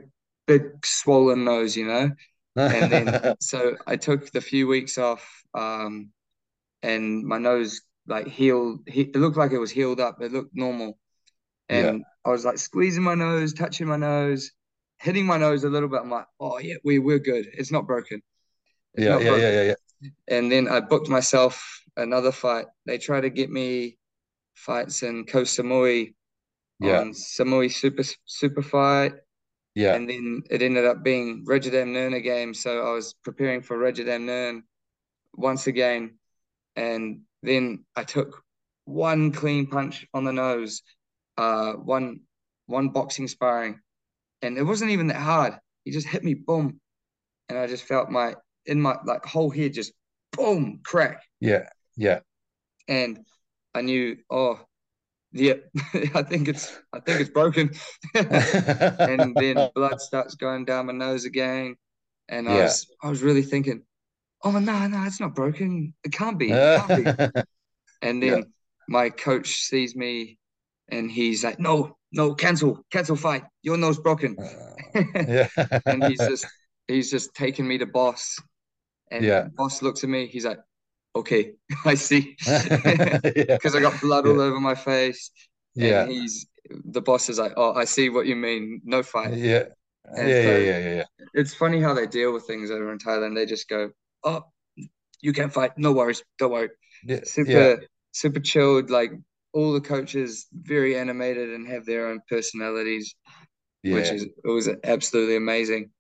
big 0.47 0.85
swollen 0.85 1.45
nose, 1.45 1.77
you 1.77 1.87
know? 1.87 2.11
And 2.57 2.91
then, 2.93 3.37
so 3.41 3.77
I 3.87 3.97
took 3.97 4.31
the 4.33 4.41
few 4.41 4.67
weeks 4.67 4.99
off, 4.99 5.29
um, 5.55 6.11
and 6.83 7.25
my 7.25 7.39
nose 7.39 7.83
like 8.07 8.27
healed. 8.29 8.81
He, 8.89 9.03
it 9.03 9.17
looked 9.17 9.37
like 9.37 9.53
it 9.53 9.59
was 9.59 9.71
healed 9.71 10.01
up. 10.01 10.21
It 10.21 10.33
looked 10.33 10.55
normal. 10.55 10.99
Yeah. 11.73 11.89
And 11.89 12.05
I 12.25 12.31
was 12.31 12.45
like 12.45 12.59
squeezing 12.59 13.03
my 13.03 13.15
nose, 13.15 13.53
touching 13.53 13.87
my 13.87 13.97
nose, 13.97 14.51
hitting 14.99 15.27
my 15.27 15.37
nose 15.39 15.65
a 15.65 15.69
little 15.71 15.89
bit. 15.89 16.01
I'm 16.03 16.11
like, 16.11 16.27
oh 16.39 16.59
yeah, 16.59 16.75
we 16.85 16.99
we're 16.99 17.19
good. 17.19 17.47
It's 17.55 17.73
not 17.73 17.87
broken. 17.87 18.23
It's 18.95 19.05
Yeah. 19.05 19.11
not 19.13 19.23
Yeah. 19.23 19.29
broken. 19.29 19.43
Yeah. 19.45 19.63
Yeah. 19.63 19.75
Yeah. 20.03 20.11
And 20.29 20.53
then 20.53 20.69
I 20.69 20.81
booked 20.81 21.09
myself 21.09 21.81
another 21.97 22.33
fight. 22.33 22.67
They 22.87 22.99
tried 22.99 23.23
to 23.23 23.31
get 23.31 23.51
me 23.51 23.99
fights 24.55 25.03
in 25.03 25.25
Koh 25.25 25.43
Samui 25.43 26.15
Yeah. 26.81 27.01
on 27.01 27.13
Samui 27.13 27.73
Super 27.73 28.03
Super 28.27 28.63
Fight, 28.63 29.15
Yeah. 29.75 29.95
and 29.95 30.09
then 30.09 30.43
it 30.51 30.63
ended 30.63 30.85
up 30.85 31.03
being 31.03 31.45
Rajadamnern 31.47 32.23
game. 32.23 32.55
So 32.55 32.87
I 32.87 32.93
was 32.93 33.15
preparing 33.25 33.63
for 33.63 33.79
Rajadamnern 33.79 34.63
once 35.35 35.67
again, 35.67 36.19
and 36.77 37.23
then 37.43 37.85
I 37.97 38.05
took 38.05 38.43
one 38.85 39.33
clean 39.33 39.67
punch 39.69 40.07
on 40.13 40.25
the 40.25 40.33
nose, 40.33 40.83
uh, 41.39 41.73
one 41.75 42.21
one 42.67 42.91
boxing 42.91 43.29
sparring, 43.29 43.81
and 44.43 44.59
it 44.59 44.65
wasn't 44.65 44.93
even 44.93 45.09
that 45.09 45.17
hard. 45.23 45.55
He 45.85 45.93
just 45.93 46.09
hit 46.09 46.25
me, 46.25 46.35
boom, 46.35 46.81
and 47.49 47.59
I 47.59 47.67
just 47.69 47.85
felt 47.85 48.11
my 48.11 48.37
in 48.67 48.81
my 48.81 48.97
like 49.07 49.25
whole 49.27 49.51
head 49.51 49.75
just 49.75 49.93
boom 50.33 50.81
crack, 50.85 51.23
Yeah. 51.41 51.69
Yeah. 51.97 52.21
and 52.89 53.25
I 53.75 53.83
knew, 53.83 54.17
oh, 54.31 54.61
yeah, 55.33 55.55
I 56.15 56.23
think 56.23 56.49
it's 56.49 56.79
I 56.93 57.01
think 57.01 57.21
it's 57.21 57.31
broken, 57.31 57.71
and 59.07 59.39
then 59.39 59.71
blood 59.75 60.01
starts 60.01 60.35
going 60.35 60.65
down 60.65 60.87
my 60.87 60.93
nose 60.93 61.25
again, 61.25 61.77
and 62.29 62.49
I 62.49 62.59
Yeah. 62.59 62.61
was 62.61 62.89
I 63.03 63.11
was 63.11 63.23
really 63.23 63.43
thinking, 63.43 63.83
oh 64.45 64.53
no 64.53 64.89
no 64.89 65.05
it's 65.05 65.21
not 65.21 65.35
broken, 65.37 65.95
it 66.05 66.13
can't 66.13 66.39
be, 66.39 66.55
it 66.57 66.73
can't 66.73 66.95
be. 66.95 67.13
And 68.03 68.23
Yeah. 68.23 68.41
then 68.41 68.53
my 68.89 69.11
coach 69.11 69.49
sees 69.63 69.97
me 69.97 70.39
and 70.93 71.11
he's 71.11 71.43
like, 71.45 71.59
no, 71.59 71.97
no, 72.13 72.35
cancel, 72.35 72.85
cancel 72.93 73.17
fight. 73.17 73.45
Your 73.63 73.77
nose 73.77 73.99
broken. 73.99 74.37
Uh, 74.39 75.01
yeah. 75.27 75.49
and 75.87 76.05
he's 76.05 76.21
just 76.21 76.47
he's 76.89 77.11
just 77.11 77.35
taking 77.35 77.67
me 77.67 77.79
to 77.79 77.87
boss. 77.87 78.37
And 79.11 79.25
Yeah. 79.25 79.49
boss 79.57 79.83
looks 79.83 80.05
at 80.05 80.11
me, 80.11 80.27
he's 80.27 80.45
like, 80.47 80.59
okay, 81.17 81.53
I 81.85 81.95
see. 81.95 82.37
Because 82.47 83.75
I 83.75 83.81
got 83.81 84.01
blood 84.01 84.27
all 84.27 84.41
over 84.41 84.61
my 84.61 84.75
face. 84.75 85.31
Yeah. 85.75 86.03
And 86.03 86.13
he's 86.13 86.47
the 86.85 87.01
boss 87.03 87.29
is 87.29 87.39
like, 87.39 87.55
oh, 87.57 87.73
I 87.75 87.85
see 87.85 88.09
what 88.11 88.27
you 88.27 88.37
mean. 88.37 88.81
No 88.85 89.03
fight. 89.03 89.35
Yeah. 89.35 89.65
Yeah. 90.17 90.21
And 90.21 90.29
Yeah. 90.29 90.43
Yeah. 90.43 90.59
Yeah. 90.59 90.95
Yeah. 90.97 91.05
It's 91.35 91.55
funny 91.55 91.81
how 91.81 91.95
they 91.95 92.07
deal 92.07 92.33
with 92.33 92.47
things 92.47 92.71
over 92.71 92.93
in 92.93 92.99
Thailand. 92.99 93.35
They 93.35 93.47
just 93.47 93.69
go, 93.69 93.91
oh, 94.25 94.43
you 95.23 95.33
can't 95.33 95.53
fight. 95.53 95.73
No 95.79 95.93
worries. 95.93 96.23
Don't 96.39 96.53
worry. 96.53 96.71
Yeah. 97.05 97.21
super 97.25 97.81
super 98.13 98.41
chilled 98.41 98.91
like 98.91 99.13
all 99.53 99.73
the 99.73 99.81
coaches 99.81 100.47
very 100.53 100.97
animated 100.97 101.51
and 101.51 101.69
have 101.69 101.85
their 101.85 102.09
own 102.09 102.21
personalities, 102.29 103.15
yeah. 103.83 103.95
which 103.95 104.11
is 104.11 104.23
it 104.23 104.49
was 104.49 104.69
absolutely 104.85 105.37
amazing. 105.37 105.91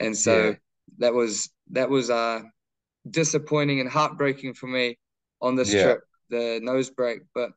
And 0.00 0.16
so 0.16 0.48
yeah. 0.48 0.54
that 0.98 1.14
was 1.14 1.50
that 1.70 1.88
was 1.88 2.10
uh 2.10 2.42
disappointing 3.08 3.80
and 3.80 3.88
heartbreaking 3.88 4.54
for 4.54 4.66
me 4.66 4.98
on 5.40 5.54
this 5.54 5.72
yeah. 5.72 5.82
trip, 5.82 6.00
the 6.30 6.60
nose 6.62 6.90
break. 6.90 7.20
But 7.34 7.50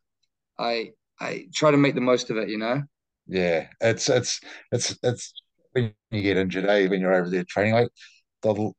I 0.57 0.91
I 1.19 1.47
try 1.53 1.71
to 1.71 1.77
make 1.77 1.95
the 1.95 2.01
most 2.01 2.29
of 2.29 2.37
it, 2.37 2.49
you 2.49 2.57
know. 2.57 2.83
Yeah, 3.27 3.67
it's 3.81 4.09
it's 4.09 4.39
it's 4.71 4.97
it's 5.03 5.33
when 5.71 5.93
you 6.11 6.21
get 6.21 6.37
injured, 6.37 6.65
eh? 6.65 6.87
When 6.87 7.01
you're 7.01 7.13
over 7.13 7.29
there 7.29 7.43
training, 7.43 7.73
like 7.73 7.89
the, 8.41 8.71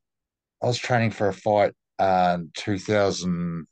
I 0.62 0.66
was 0.66 0.78
training 0.78 1.12
for 1.12 1.28
a 1.28 1.32
fight 1.32 1.72
um, 1.98 2.50
2000 2.56 3.66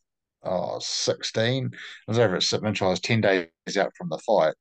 oh, 0.48 0.78
16. 0.80 1.70
I 1.72 2.10
was 2.10 2.18
over 2.18 2.36
at 2.36 2.42
St 2.42 2.82
I 2.82 2.86
was 2.86 3.00
10 3.00 3.20
days 3.20 3.76
out 3.78 3.92
from 3.96 4.08
the 4.08 4.18
fight 4.18 4.54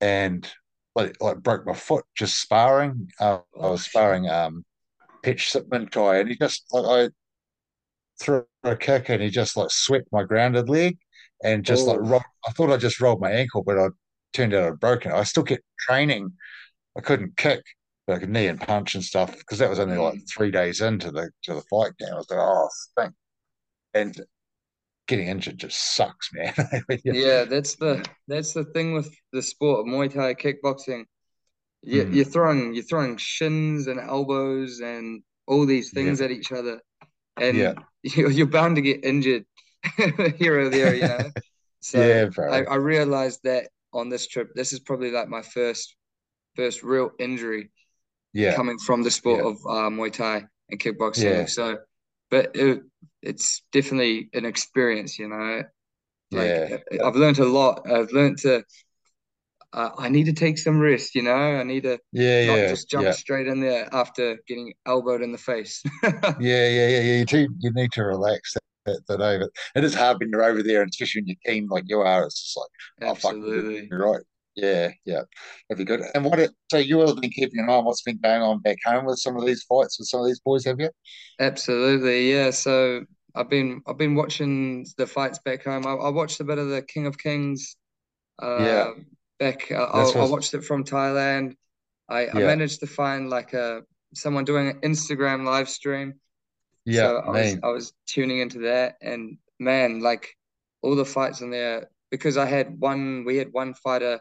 and 0.00 0.50
like, 0.94 1.16
like 1.20 1.42
broke 1.42 1.66
my 1.66 1.74
foot 1.74 2.04
just 2.16 2.40
sparring. 2.40 3.08
Uh, 3.18 3.38
I 3.60 3.68
was 3.68 3.84
sparring 3.84 4.28
um, 4.28 4.64
Pitch 5.22 5.50
Sipman 5.52 5.90
guy 5.90 6.18
and 6.18 6.28
he 6.28 6.36
just, 6.36 6.64
like, 6.72 6.84
I 6.84 7.10
threw 8.20 8.44
a 8.64 8.76
kick 8.76 9.08
and 9.08 9.22
he 9.22 9.30
just 9.30 9.56
like 9.56 9.70
swept 9.70 10.06
my 10.12 10.22
grounded 10.22 10.68
leg 10.68 10.98
and 11.42 11.64
just 11.64 11.86
Ooh. 11.86 11.92
like 11.92 12.00
rolled, 12.00 12.22
I 12.46 12.52
thought 12.52 12.72
I 12.72 12.76
just 12.76 13.00
rolled 13.00 13.20
my 13.20 13.30
ankle, 13.30 13.62
but 13.62 13.78
I 13.78 13.88
turned 14.32 14.54
out 14.54 14.72
I'd 14.72 14.80
broken 14.80 15.12
it. 15.12 15.16
I 15.16 15.24
still 15.24 15.42
kept 15.42 15.62
training. 15.78 16.32
I 16.96 17.00
couldn't 17.00 17.36
kick, 17.36 17.62
but 18.06 18.14
I 18.14 18.18
could 18.18 18.30
knee 18.30 18.46
and 18.46 18.60
punch 18.60 18.94
and 18.94 19.04
stuff 19.04 19.36
because 19.36 19.58
that 19.58 19.70
was 19.70 19.78
only 19.78 19.96
like 19.96 20.14
mm. 20.14 20.30
three 20.30 20.50
days 20.50 20.80
into 20.80 21.10
the 21.10 21.30
to 21.44 21.54
the 21.54 21.62
fight 21.62 21.92
Now 22.00 22.12
I 22.12 22.14
was 22.14 22.30
like, 22.30 22.38
oh, 22.38 22.68
thank. 22.96 23.14
And 23.94 24.20
getting 25.12 25.28
injured 25.28 25.58
just 25.58 25.94
sucks, 25.96 26.30
man. 26.32 26.54
Yeah, 27.04 27.44
that's 27.44 27.74
the 27.76 28.04
that's 28.28 28.52
the 28.52 28.64
thing 28.64 28.94
with 28.94 29.14
the 29.32 29.42
sport 29.42 29.80
of 29.80 29.86
Muay 29.86 30.12
Thai 30.12 30.34
kickboxing. 30.34 31.04
You, 31.82 32.04
Mm. 32.04 32.14
you're 32.14 32.24
throwing 32.24 32.74
you're 32.74 32.84
throwing 32.84 33.16
shins 33.18 33.88
and 33.88 33.98
elbows 34.00 34.80
and 34.80 35.22
all 35.46 35.66
these 35.66 35.90
things 35.92 36.20
at 36.20 36.30
each 36.30 36.52
other, 36.52 36.80
and 37.36 37.56
Yeah. 37.56 37.74
you're, 38.02 38.30
you're 38.30 38.46
bound 38.46 38.76
to 38.76 38.82
get 38.82 39.04
injured 39.04 39.44
here 40.38 40.60
or 40.60 40.68
there, 40.70 40.94
you 40.94 41.02
know. 41.02 41.30
So 41.80 41.98
Yeah, 42.00 42.26
bro. 42.26 42.50
I, 42.52 42.62
I 42.64 42.76
realized 42.76 43.40
that 43.44 43.68
on 43.92 44.08
this 44.08 44.26
trip, 44.28 44.48
this 44.54 44.72
is 44.72 44.80
probably 44.80 45.10
like 45.10 45.28
my 45.28 45.42
first 45.42 45.96
first 46.56 46.82
real 46.82 47.10
injury 47.18 47.70
yeah, 48.32 48.54
coming 48.56 48.78
from 48.78 49.02
the 49.02 49.10
sport 49.10 49.40
Yeah. 49.40 49.50
of 49.50 49.56
uh, 49.68 49.90
Muay 49.90 50.12
Thai 50.12 50.44
and 50.70 50.80
kickboxing. 50.80 51.24
Yeah. 51.24 51.46
So, 51.46 51.78
but 52.32 52.56
it, 52.56 52.80
it's 53.20 53.62
definitely 53.72 54.30
an 54.32 54.46
experience, 54.46 55.18
you 55.18 55.28
know. 55.28 55.62
Like 56.32 56.48
yeah, 56.48 56.78
uh, 56.98 57.06
I've 57.06 57.14
learned 57.14 57.38
a 57.38 57.44
lot. 57.44 57.82
I've 57.88 58.10
learned 58.10 58.38
to. 58.38 58.64
Uh, 59.74 59.90
I 59.98 60.08
need 60.08 60.24
to 60.24 60.32
take 60.32 60.58
some 60.58 60.80
rest, 60.80 61.14
you 61.14 61.22
know. 61.22 61.30
I 61.30 61.62
need 61.62 61.82
to 61.82 61.98
yeah, 62.10 62.46
not 62.46 62.56
yeah, 62.56 62.68
just 62.68 62.88
jump 62.88 63.04
yeah. 63.04 63.12
straight 63.12 63.46
in 63.46 63.60
there 63.60 63.86
after 63.92 64.38
getting 64.48 64.72
elbowed 64.86 65.22
in 65.22 65.30
the 65.30 65.38
face. 65.38 65.82
Yeah, 66.02 66.68
yeah, 66.68 66.88
yeah, 66.88 67.00
yeah. 67.00 67.18
You 67.18 67.24
do, 67.26 67.48
you 67.58 67.70
need 67.74 67.92
to 67.92 68.04
relax 68.04 68.54
that, 68.54 68.62
that, 68.86 69.06
that 69.08 69.20
over. 69.20 69.50
It 69.74 69.84
is 69.84 69.94
hard 69.94 70.18
when 70.18 70.30
you're 70.30 70.42
over 70.42 70.62
there, 70.62 70.80
and 70.80 70.90
especially 70.90 71.20
when 71.20 71.28
you're 71.28 71.54
keen 71.54 71.68
like 71.68 71.84
you 71.86 72.00
are. 72.00 72.24
It's 72.24 72.42
just 72.42 72.56
like, 72.56 73.10
oh 73.10 73.14
fuck, 73.14 73.34
Absolutely. 73.34 73.88
you're 73.90 74.10
right. 74.10 74.22
Yeah, 74.54 74.90
yeah, 75.06 75.22
that'd 75.68 75.78
be 75.78 75.84
good. 75.84 76.02
And 76.14 76.24
what? 76.24 76.38
It, 76.38 76.50
so 76.70 76.76
you 76.78 76.98
have 77.00 77.16
been 77.20 77.30
keeping 77.30 77.60
an 77.60 77.70
eye 77.70 77.74
on 77.74 77.84
what's 77.86 78.02
been 78.02 78.18
going 78.18 78.42
on 78.42 78.60
back 78.60 78.78
home 78.84 79.06
with 79.06 79.18
some 79.18 79.36
of 79.36 79.46
these 79.46 79.62
fights 79.62 79.98
with 79.98 80.08
some 80.08 80.20
of 80.20 80.26
these 80.26 80.40
boys, 80.40 80.64
have 80.66 80.78
you? 80.78 80.90
Absolutely, 81.40 82.30
yeah. 82.32 82.50
So 82.50 83.04
I've 83.34 83.48
been 83.48 83.82
I've 83.86 83.98
been 83.98 84.14
watching 84.14 84.86
the 84.96 85.06
fights 85.06 85.38
back 85.40 85.64
home. 85.64 85.86
I, 85.86 85.92
I 85.92 86.08
watched 86.10 86.40
a 86.40 86.44
bit 86.44 86.58
of 86.58 86.68
the 86.68 86.82
King 86.82 87.06
of 87.06 87.18
Kings. 87.18 87.76
Uh, 88.40 88.46
Yeah. 88.64 88.92
back. 89.38 89.70
Uh, 89.72 89.76
I, 89.84 90.02
I 90.22 90.24
watched 90.24 90.54
it 90.54 90.64
from 90.64 90.84
Thailand. 90.84 91.56
I, 92.08 92.28
I 92.30 92.40
managed 92.40 92.80
to 92.80 92.88
find 92.88 93.30
like 93.30 93.54
a 93.54 93.82
someone 94.14 94.44
doing 94.44 94.68
an 94.70 94.80
Instagram 94.82 95.44
live 95.46 95.68
stream. 95.68 96.14
Yeah, 96.84 97.08
So 97.08 97.16
I 97.18 97.30
was. 97.32 97.58
I 97.62 97.68
was 97.68 97.92
tuning 98.06 98.40
into 98.40 98.60
that, 98.60 98.96
and 99.02 99.38
man, 99.60 100.00
like 100.00 100.36
all 100.82 100.96
the 100.96 101.04
fights 101.06 101.40
in 101.42 101.50
there 101.50 101.90
because 102.10 102.36
I 102.36 102.46
had 102.46 102.80
one. 102.80 103.24
We 103.24 103.36
had 103.38 103.52
one 103.52 103.74
fighter 103.74 104.20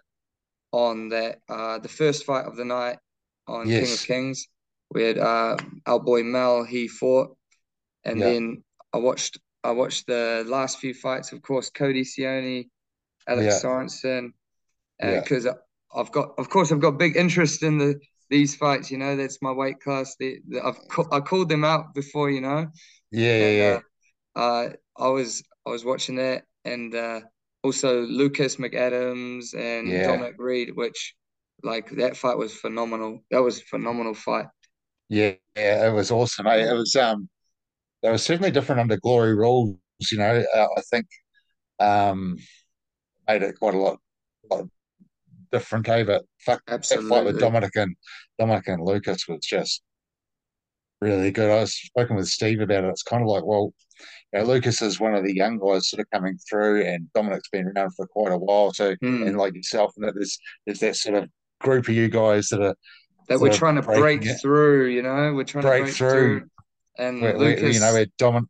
on 0.72 1.10
that. 1.10 1.40
Uh, 1.50 1.80
the 1.80 1.90
first 1.90 2.26
fight 2.26 2.46
of 2.46 2.56
the 2.56 2.66
night 2.66 2.98
on 3.48 3.68
King 3.72 3.94
of 3.94 4.02
Kings. 4.04 4.48
We 4.94 5.04
had 5.04 5.18
uh, 5.18 5.58
our 5.86 6.00
boy 6.00 6.24
Mel. 6.24 6.64
He 6.64 6.88
fought, 6.88 7.36
and 8.06 8.20
Yeah. 8.20 8.26
then 8.26 8.64
I 8.94 8.98
watched 8.98 9.40
I 9.64 9.72
watched 9.72 10.08
the 10.08 10.44
last 10.48 10.80
few 10.80 10.94
fights. 10.94 11.32
Of 11.32 11.42
course, 11.42 11.70
Cody 11.70 12.04
Cioni, 12.04 12.70
Alex 13.28 13.48
Yeah. 13.48 13.60
Sorensen, 13.62 14.34
Yeah. 15.02 15.22
because 15.22 15.48
I've 15.94 16.12
got, 16.12 16.34
of 16.38 16.50
course, 16.50 16.72
I've 16.72 16.80
got 16.82 16.98
big 17.00 17.16
interest 17.18 17.64
in 17.64 17.78
the 17.78 18.00
these 18.30 18.56
fights. 18.56 18.92
You 18.92 18.98
know, 18.98 19.16
that's 19.16 19.42
my 19.42 19.52
weight 19.52 19.80
class. 19.82 20.16
The, 20.20 20.40
the, 20.48 20.66
I've 20.66 20.80
I 21.12 21.20
called 21.20 21.50
them 21.50 21.64
out 21.66 21.94
before. 21.94 22.30
You 22.30 22.42
know, 22.42 22.68
Yeah, 23.12 23.38
yeah, 23.38 23.52
yeah. 23.52 23.80
uh, 24.36 24.40
uh, 24.40 24.70
I 24.98 25.08
was 25.10 25.44
I 25.66 25.70
was 25.72 25.86
watching 25.86 26.16
that, 26.16 26.44
and 26.66 26.94
uh, 26.96 27.22
also 27.64 28.02
Lucas 28.02 28.56
McAdams 28.58 29.54
and 29.56 29.88
Yeah. 29.88 30.08
Dominic 30.08 30.36
Reed, 30.38 30.76
which 30.76 31.16
like 31.64 31.90
that 31.92 32.18
fight 32.18 32.38
was 32.38 32.54
phenomenal. 32.54 33.24
That 33.32 33.42
was 33.42 33.60
a 33.60 33.66
phenomenal 33.66 34.14
fight. 34.14 34.48
Yeah, 35.10 35.34
yeah, 35.56 35.88
it 35.88 35.94
was 35.94 36.10
awesome. 36.12 36.48
eh? 36.48 36.70
It 36.72 36.74
was 36.74 36.96
um, 36.96 37.30
it 38.02 38.10
was 38.10 38.24
certainly 38.24 38.52
different 38.52 38.82
under 38.82 38.98
Glory 38.98 39.36
rules. 39.36 39.78
You 40.12 40.18
know, 40.18 40.44
uh, 40.56 40.68
I 40.78 40.82
think 40.90 41.06
um, 41.80 42.38
made 43.28 43.44
it 43.44 43.60
quite 43.60 43.76
a 43.76 43.78
lot, 43.78 44.00
lot 44.50 44.66
different. 45.52 45.88
Eh? 45.90 46.04
But 46.04 46.24
fuck, 46.40 46.62
that 46.68 46.86
fight 46.86 47.26
with 47.26 47.40
Dominic 47.40 47.76
and 47.76 47.96
Dominic 48.40 48.68
and 48.68 48.84
Lucas 48.84 49.28
was 49.28 49.40
just 49.44 49.84
really 51.02 51.32
good. 51.32 51.50
I 51.50 51.62
was 51.62 51.74
spoken 51.74 52.16
with 52.16 52.28
Steve 52.28 52.62
about 52.62 52.84
it. 52.84 52.90
It's 52.90 53.04
kind 53.04 53.22
of 53.24 53.28
like, 53.28 53.44
well, 53.46 53.74
you 54.34 54.40
know, 54.40 54.46
Lucas 54.46 54.82
is 54.82 55.00
one 55.00 55.16
of 55.16 55.24
the 55.26 55.36
young 55.36 55.58
guys 55.58 55.90
sort 55.90 56.00
of 56.02 56.10
coming 56.14 56.38
through, 56.50 56.84
and 56.86 57.12
Dominic's 57.14 57.50
been 57.50 57.68
around 57.76 57.92
for 57.96 58.08
quite 58.08 58.32
a 58.32 58.38
while 58.38 58.72
So, 58.74 58.96
Hmm. 59.02 59.24
And 59.24 59.38
like 59.38 59.56
yourself, 59.56 59.94
and 59.98 60.08
that 60.08 60.14
there's 60.16 60.38
there's 60.66 60.80
that 60.80 60.96
sort 60.96 61.16
of 61.18 61.30
group 61.60 61.88
of 61.88 61.94
you 61.96 62.08
guys 62.08 62.48
that 62.50 62.62
are 62.62 62.76
that 63.28 63.40
we're 63.40 63.54
trying 63.54 63.76
to 63.76 63.82
break 63.82 64.26
it. 64.26 64.38
through, 64.42 64.88
you 64.88 65.02
know, 65.02 65.34
we're 65.34 65.44
trying 65.44 65.64
Break 65.64 65.80
to 65.80 65.84
break 65.86 65.96
through. 65.96 66.40
through. 66.40 66.50
And 66.98 67.22
where, 67.22 67.38
Lucas, 67.38 67.74
you 67.76 67.80
know, 67.80 67.94
where 67.94 68.06
Dominic. 68.18 68.50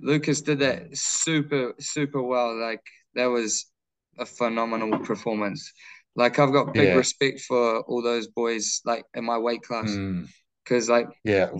Lucas 0.00 0.40
did 0.40 0.60
that 0.60 0.96
super, 0.96 1.74
super 1.80 2.22
well. 2.22 2.56
Like 2.56 2.80
that 3.14 3.26
was 3.26 3.66
a 4.18 4.26
phenomenal 4.26 4.98
performance. 5.00 5.72
Like 6.14 6.38
I've 6.38 6.52
got 6.52 6.74
big 6.74 6.88
Yeah. 6.88 6.94
respect 6.94 7.40
for 7.40 7.80
all 7.82 8.02
those 8.02 8.26
boys, 8.28 8.80
like 8.84 9.04
in 9.14 9.24
my 9.24 9.38
weight 9.38 9.62
class, 9.62 9.90
Mm, 9.90 10.28
because 10.64 10.88
like, 10.88 11.08
yeah, 11.24 11.50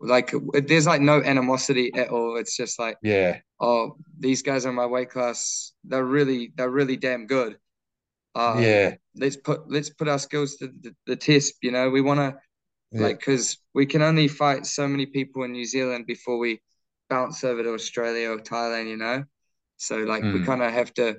like 0.00 0.32
there's 0.66 0.86
like 0.86 1.00
no 1.00 1.22
animosity 1.22 1.92
at 1.94 2.08
all. 2.08 2.36
It's 2.36 2.56
just 2.56 2.78
like, 2.78 2.98
yeah, 3.02 3.40
oh, 3.60 3.96
these 4.18 4.42
guys 4.42 4.66
are 4.66 4.72
my 4.72 4.86
weight 4.86 5.10
class. 5.10 5.72
They're 5.84 6.04
really, 6.04 6.52
they're 6.56 6.70
really 6.70 6.96
damn 6.96 7.26
good. 7.26 7.58
Uh, 8.34 8.56
yeah, 8.60 8.96
let's 9.16 9.36
put 9.36 9.70
let's 9.70 9.90
put 9.90 10.08
our 10.08 10.18
skills 10.18 10.56
to 10.56 10.68
the, 10.68 10.94
the 11.06 11.16
test. 11.16 11.54
You 11.62 11.72
know, 11.72 11.90
we 11.90 12.00
want 12.00 12.20
to 12.20 12.36
yeah, 12.92 13.00
like 13.02 13.18
because 13.18 13.58
we 13.74 13.86
can 13.86 14.02
only 14.02 14.28
fight 14.28 14.66
so 14.66 14.86
many 14.88 15.06
people 15.06 15.44
in 15.44 15.52
New 15.52 15.64
Zealand 15.64 16.06
before 16.06 16.38
we 16.38 16.60
bounce 17.08 17.44
over 17.44 17.62
to 17.62 17.74
Australia 17.74 18.30
or 18.30 18.38
Thailand, 18.38 18.88
you 18.88 18.96
know. 18.96 19.24
So 19.78 19.98
like 19.98 20.32
we 20.32 20.40
Mm. 20.40 20.46
kind 20.46 20.62
of 20.62 20.72
have 20.72 20.92
to 20.94 21.16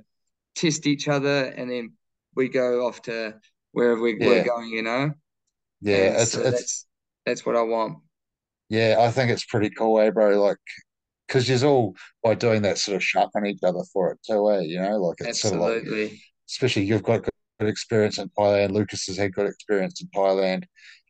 test 0.56 0.88
each 0.88 1.08
other, 1.08 1.46
and 1.46 1.70
then 1.70 1.94
we 2.36 2.50
go 2.50 2.88
off 2.88 3.02
to 3.04 3.40
wherever 3.74 4.02
we, 4.02 4.20
Yeah. 4.20 4.28
we're 4.28 4.44
going, 4.44 4.70
you 4.70 4.84
know. 4.84 5.12
yeah. 5.82 5.96
And 5.98 6.16
It's 6.22 6.32
so 6.32 6.42
it's 6.42 6.86
that's 7.26 7.46
what 7.46 7.56
I 7.56 7.62
want. 7.62 8.00
yeah. 8.70 8.98
I 9.00 9.12
think 9.12 9.32
it's 9.32 9.46
pretty 9.46 9.70
cool, 9.70 10.00
eh, 10.00 10.10
bro? 10.10 10.42
Like, 10.42 10.58
because 11.28 11.48
you're 11.48 11.70
all 11.70 11.96
by 12.24 12.36
doing 12.36 12.62
that 12.64 12.78
sort 12.78 12.98
of 12.98 13.04
sharpen 13.04 13.46
each 13.46 13.64
other 13.64 13.84
for 13.94 14.12
it 14.12 14.20
too, 14.28 14.52
eh? 14.52 14.62
You 14.62 14.82
know, 14.82 14.98
like 14.98 15.18
it's 15.22 15.42
sort 15.42 15.56
of 15.56 15.62
like, 15.62 15.78
Absolutely. 15.78 16.22
especially 16.50 16.84
you've 16.84 17.04
got 17.04 17.24
good, 17.24 17.70
experience 17.70 18.18
in 18.18 18.28
Thailand. 18.30 18.72
Lucas 18.72 19.06
has 19.06 19.18
had 19.18 19.34
good 19.36 19.46
experience 19.46 20.02
in 20.02 20.08
Thailand. 20.08 20.64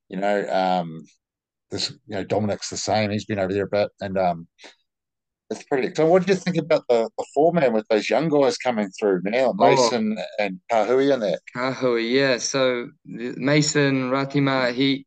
You 0.10 0.18
know, 0.18 0.50
um, 0.50 1.06
this 1.72 1.92
you 1.92 2.16
know 2.16 2.26
Dominic's 2.26 2.70
the 2.70 2.76
same. 2.76 3.10
He's 3.10 3.26
been 3.26 3.40
over 3.40 3.54
there 3.54 3.64
a 3.64 3.70
bit, 3.70 3.90
and 4.02 4.18
um, 4.18 4.48
it's 5.50 5.64
pretty. 5.64 5.94
So, 5.96 6.06
what 6.06 6.20
did 6.26 6.30
you 6.30 6.36
think 6.36 6.58
about 6.58 6.84
the 6.90 7.10
the 7.18 7.26
four 7.34 7.54
man 7.54 7.72
with 7.72 7.88
those 7.90 8.10
young 8.10 8.28
guys 8.28 8.58
coming 8.58 8.90
through, 9.00 9.22
man? 9.24 9.34
Oh. 9.36 9.54
Mason 9.54 10.18
and 10.40 10.60
Kahui 10.70 11.14
and 11.14 11.24
that. 11.24 11.40
Kahui, 11.56 12.12
yeah. 12.12 12.38
So 12.38 12.90
Mason 13.06 14.12
Ratima, 14.12 14.74
he 14.74 15.06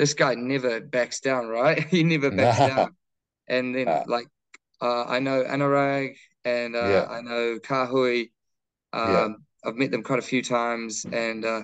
this 0.00 0.14
guy 0.14 0.34
never 0.34 0.80
backs 0.80 1.20
down, 1.20 1.48
right? 1.48 1.78
He 1.94 2.02
never 2.02 2.30
backs 2.30 2.58
down. 2.70 2.96
And 3.48 3.74
then 3.74 3.86
like 4.06 4.26
uh, 4.80 5.04
I 5.04 5.18
know 5.20 5.44
Anurag 5.44 6.16
and 6.44 6.74
uh, 6.74 6.78
Yeah. 6.92 7.06
I 7.16 7.20
know 7.20 7.58
Kahui. 7.60 8.30
Um, 8.92 9.10
Yeah. 9.12 9.28
I've 9.62 9.76
met 9.76 9.90
them 9.90 10.02
quite 10.02 10.18
a 10.24 10.30
few 10.32 10.42
times, 10.42 11.04
and 11.12 11.44
uh, 11.44 11.62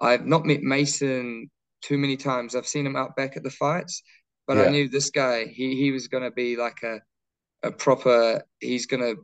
I've 0.00 0.26
not 0.26 0.44
met 0.44 0.60
Mason 0.60 1.48
too 1.82 1.96
many 1.96 2.16
times. 2.16 2.56
I've 2.56 2.66
seen 2.66 2.84
him 2.84 2.96
out 2.96 3.14
back 3.14 3.36
at 3.36 3.44
the 3.44 3.50
fights, 3.62 4.02
but 4.48 4.58
I 4.58 4.70
knew 4.74 4.88
this 4.88 5.10
guy. 5.10 5.46
He 5.46 5.76
he 5.76 5.92
was 5.92 6.08
gonna 6.08 6.32
be 6.32 6.56
like 6.56 6.82
a 6.82 7.00
a 7.62 7.70
proper. 7.70 8.42
He's 8.58 8.86
gonna. 8.86 9.14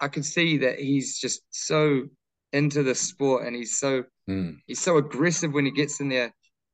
I 0.00 0.08
could 0.08 0.24
see 0.24 0.58
that 0.64 0.78
he's 0.78 1.18
just 1.18 1.42
so 1.50 2.08
into 2.54 2.82
the 2.82 2.94
sport, 2.94 3.46
and 3.46 3.54
he's 3.54 3.78
so 3.78 4.04
Mm. 4.30 4.56
he's 4.68 4.80
so 4.80 4.96
aggressive 4.98 5.52
when 5.52 5.66
he 5.66 5.72
gets 5.72 6.00
in 6.00 6.08
there. 6.08 6.32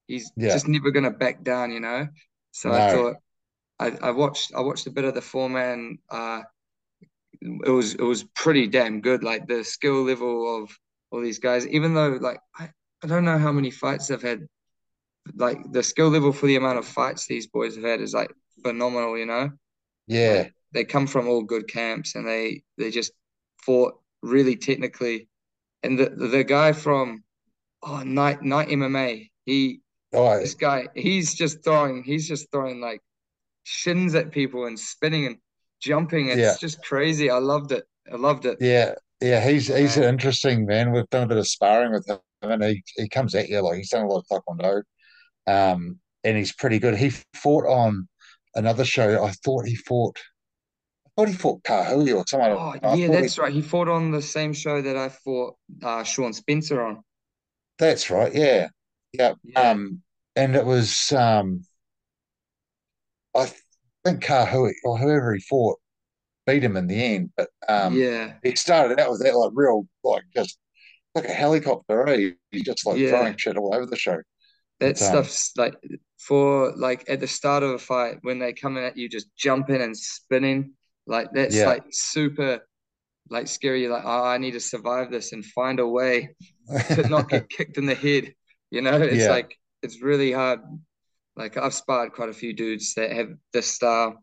He's 0.09 0.33
Yeah. 0.37 0.51
just 0.51 0.69
never 0.69 0.93
gonna 0.93 1.13
back 1.13 1.45
down, 1.45 1.73
you 1.73 1.81
know. 1.81 2.09
So 2.53 2.73
I 2.75 2.83
thought 2.83 3.17
I, 3.81 3.93
I 4.03 4.13
watched 4.13 4.55
I 4.55 4.61
watched 4.63 4.87
a 4.89 4.93
bit 4.93 5.05
of 5.07 5.15
the 5.15 5.23
four 5.23 5.49
man. 5.51 5.99
Uh, 6.11 6.43
it 7.41 7.71
was 7.71 7.95
it 7.95 8.03
was 8.03 8.25
pretty 8.35 8.67
damn 8.67 9.01
good. 9.01 9.23
Like 9.23 9.47
the 9.47 9.65
skill 9.65 10.03
level 10.03 10.63
of 10.63 10.71
all 11.11 11.21
these 11.21 11.39
guys, 11.39 11.67
even 11.69 11.95
though 11.95 12.19
like 12.21 12.41
I, 12.59 12.71
I 13.03 13.07
don't 13.07 13.25
know 13.25 13.39
how 13.39 13.53
many 13.53 13.71
fights 13.71 14.09
they've 14.09 14.21
had. 14.23 14.47
Like 15.37 15.59
the 15.73 15.83
skill 15.83 16.09
level 16.09 16.33
for 16.33 16.47
the 16.47 16.57
amount 16.57 16.79
of 16.79 16.87
fights 16.87 17.27
these 17.27 17.47
boys 17.49 17.77
have 17.77 17.85
had 17.85 18.01
is 18.01 18.15
like 18.15 18.33
phenomenal, 18.63 19.19
you 19.19 19.27
know. 19.27 19.51
Yeah, 20.07 20.45
Like, 20.45 20.53
they 20.73 20.85
come 20.85 21.07
from 21.07 21.29
all 21.29 21.43
good 21.45 21.69
camps 21.69 22.15
and 22.17 22.27
they 22.29 22.63
they 22.79 22.91
just 22.91 23.13
fought 23.65 23.95
really 24.23 24.57
technically. 24.57 25.29
And 25.83 25.99
the 25.99 26.11
the 26.11 26.45
guy 26.45 26.73
from 26.73 27.25
oh 27.83 28.03
night 28.05 28.43
night 28.43 28.71
MMA, 28.71 29.31
he 29.47 29.81
oh, 30.13 30.39
this 30.41 30.55
guy 30.55 30.89
he's 30.95 31.35
just 31.35 31.63
throwing 31.65 32.03
he's 32.05 32.27
just 32.29 32.51
throwing 32.53 32.81
like 32.81 33.01
shins 33.65 34.15
at 34.15 34.31
people 34.33 34.67
and 34.67 34.79
spinning 34.79 35.27
and 35.27 35.37
jumping. 35.81 36.29
It's 36.29 36.39
Yeah. 36.39 36.55
just 36.61 36.83
crazy. 36.83 37.31
I 37.31 37.39
loved 37.39 37.73
it. 37.73 37.85
I 38.11 38.17
loved 38.17 38.47
it. 38.47 38.59
yeah. 38.61 38.95
Yeah, 39.21 39.45
he's 39.45 39.67
he's 39.67 39.97
man. 39.97 40.09
interesting, 40.11 40.65
man. 40.65 40.93
We've 40.93 41.09
done 41.11 41.25
a 41.25 41.27
bit 41.27 41.39
of 41.39 41.49
sparring 41.49 41.91
with 41.93 42.09
him, 42.09 42.19
and 42.43 42.63
he, 42.63 42.85
he 42.97 43.09
comes 43.09 43.35
at 43.35 43.49
you 43.49 43.61
like 43.61 43.79
he's 43.79 43.91
done 43.91 44.05
a 44.05 44.09
lot 44.09 44.25
of 44.31 44.43
taekwondo, 44.45 44.83
um, 45.49 45.99
and 46.23 46.37
he's 46.37 46.53
pretty 46.55 46.79
good. 46.79 46.97
He 46.97 47.11
fought 47.35 47.67
on 47.67 48.07
another 48.55 48.85
show. 48.85 49.25
I 49.25 49.33
thought 49.45 49.67
he 49.67 49.75
fought, 49.75 50.17
I 51.05 51.11
thought 51.17 51.29
he 51.29 51.35
fought 51.35 51.65
Kahui 51.65 52.17
or 52.17 52.25
someone. 52.29 52.53
Oh, 52.53 52.57
I 52.57 52.75
yeah, 52.75 52.81
thought 52.81 52.97
he, 52.97 53.07
that's 53.09 53.39
right. 53.39 53.53
He 53.53 53.61
fought 53.61 53.89
on 53.89 54.13
the 54.13 54.23
same 54.23 54.53
show 54.53 54.81
that 54.81 54.97
I 54.97 55.09
fought 55.09 55.57
uh, 55.83 56.05
Sean 56.05 56.33
Spencer 56.33 56.81
on. 56.81 57.03
that's 57.77 58.11
right. 58.11 58.33
Yeah, 58.33 58.69
yeah. 59.13 59.35
Yeah, 59.45 59.71
Um, 59.71 60.03
and 60.37 60.57
it 60.57 60.65
was 60.65 61.13
um, 61.13 61.65
I 63.35 63.51
think 64.05 64.23
Kahui 64.25 64.73
or 64.85 64.99
whoever 64.99 65.35
he 65.35 65.41
fought 65.41 65.79
beat 66.47 66.65
him 66.65 66.77
in 66.77 66.87
the 66.87 67.03
end, 67.03 67.31
but 67.37 67.49
um, 67.69 67.95
yeah, 67.95 68.35
he 68.43 68.55
started 68.57 68.99
out 69.01 69.11
with 69.11 69.23
that 69.23 69.37
like 69.37 69.53
real 69.55 69.87
like 70.05 70.25
just 70.35 70.59
like 71.15 71.27
a 71.27 71.33
helicopter. 71.33 72.09
Eh? 72.09 72.31
He's 72.51 72.63
just 72.63 72.87
like 72.87 72.99
throwing 73.09 73.37
shit 73.37 73.57
all 73.57 73.75
over 73.75 73.87
the 73.87 73.97
show. 73.97 74.19
That 74.81 74.97
But 74.99 75.03
um, 75.03 75.25
stuff's 75.25 75.53
like 75.57 75.75
for 76.19 76.73
like 76.77 77.05
at 77.09 77.21
the 77.21 77.27
start 77.27 77.63
of 77.63 77.71
a 77.71 77.79
fight 77.79 78.19
when 78.23 78.39
they 78.39 78.53
coming 78.53 78.85
at 78.85 78.97
you, 78.97 79.09
just 79.09 79.29
jumping 79.37 79.83
and 79.83 79.97
spinning. 79.97 80.75
Like 81.07 81.29
that's 81.33 81.57
yeah, 81.57 81.67
like 81.67 81.85
super 81.91 82.61
like 83.31 83.49
scary. 83.49 83.83
You're 83.83 83.93
like, 83.93 84.05
oh, 84.07 84.25
I 84.25 84.39
need 84.39 84.53
to 84.53 84.61
survive 84.61 85.11
this 85.11 85.33
and 85.33 85.45
find 85.45 85.81
a 85.81 85.87
way 85.87 86.31
to 86.95 87.09
not 87.09 87.29
get 87.29 87.49
kicked 87.57 87.79
in 87.79 87.87
the 87.87 87.95
head. 87.95 88.35
You 88.71 88.83
know, 88.83 89.01
it's 89.01 89.25
yeah, 89.25 89.31
like 89.31 89.57
it's 89.83 90.03
really 90.03 90.33
hard. 90.33 90.61
Like 91.37 91.57
I've 91.57 91.75
sparred 91.75 92.13
quite 92.13 92.29
a 92.29 92.35
few 92.35 92.53
dudes 92.53 92.95
that 92.95 93.13
have 93.13 93.31
this 93.53 93.71
style, 93.71 94.21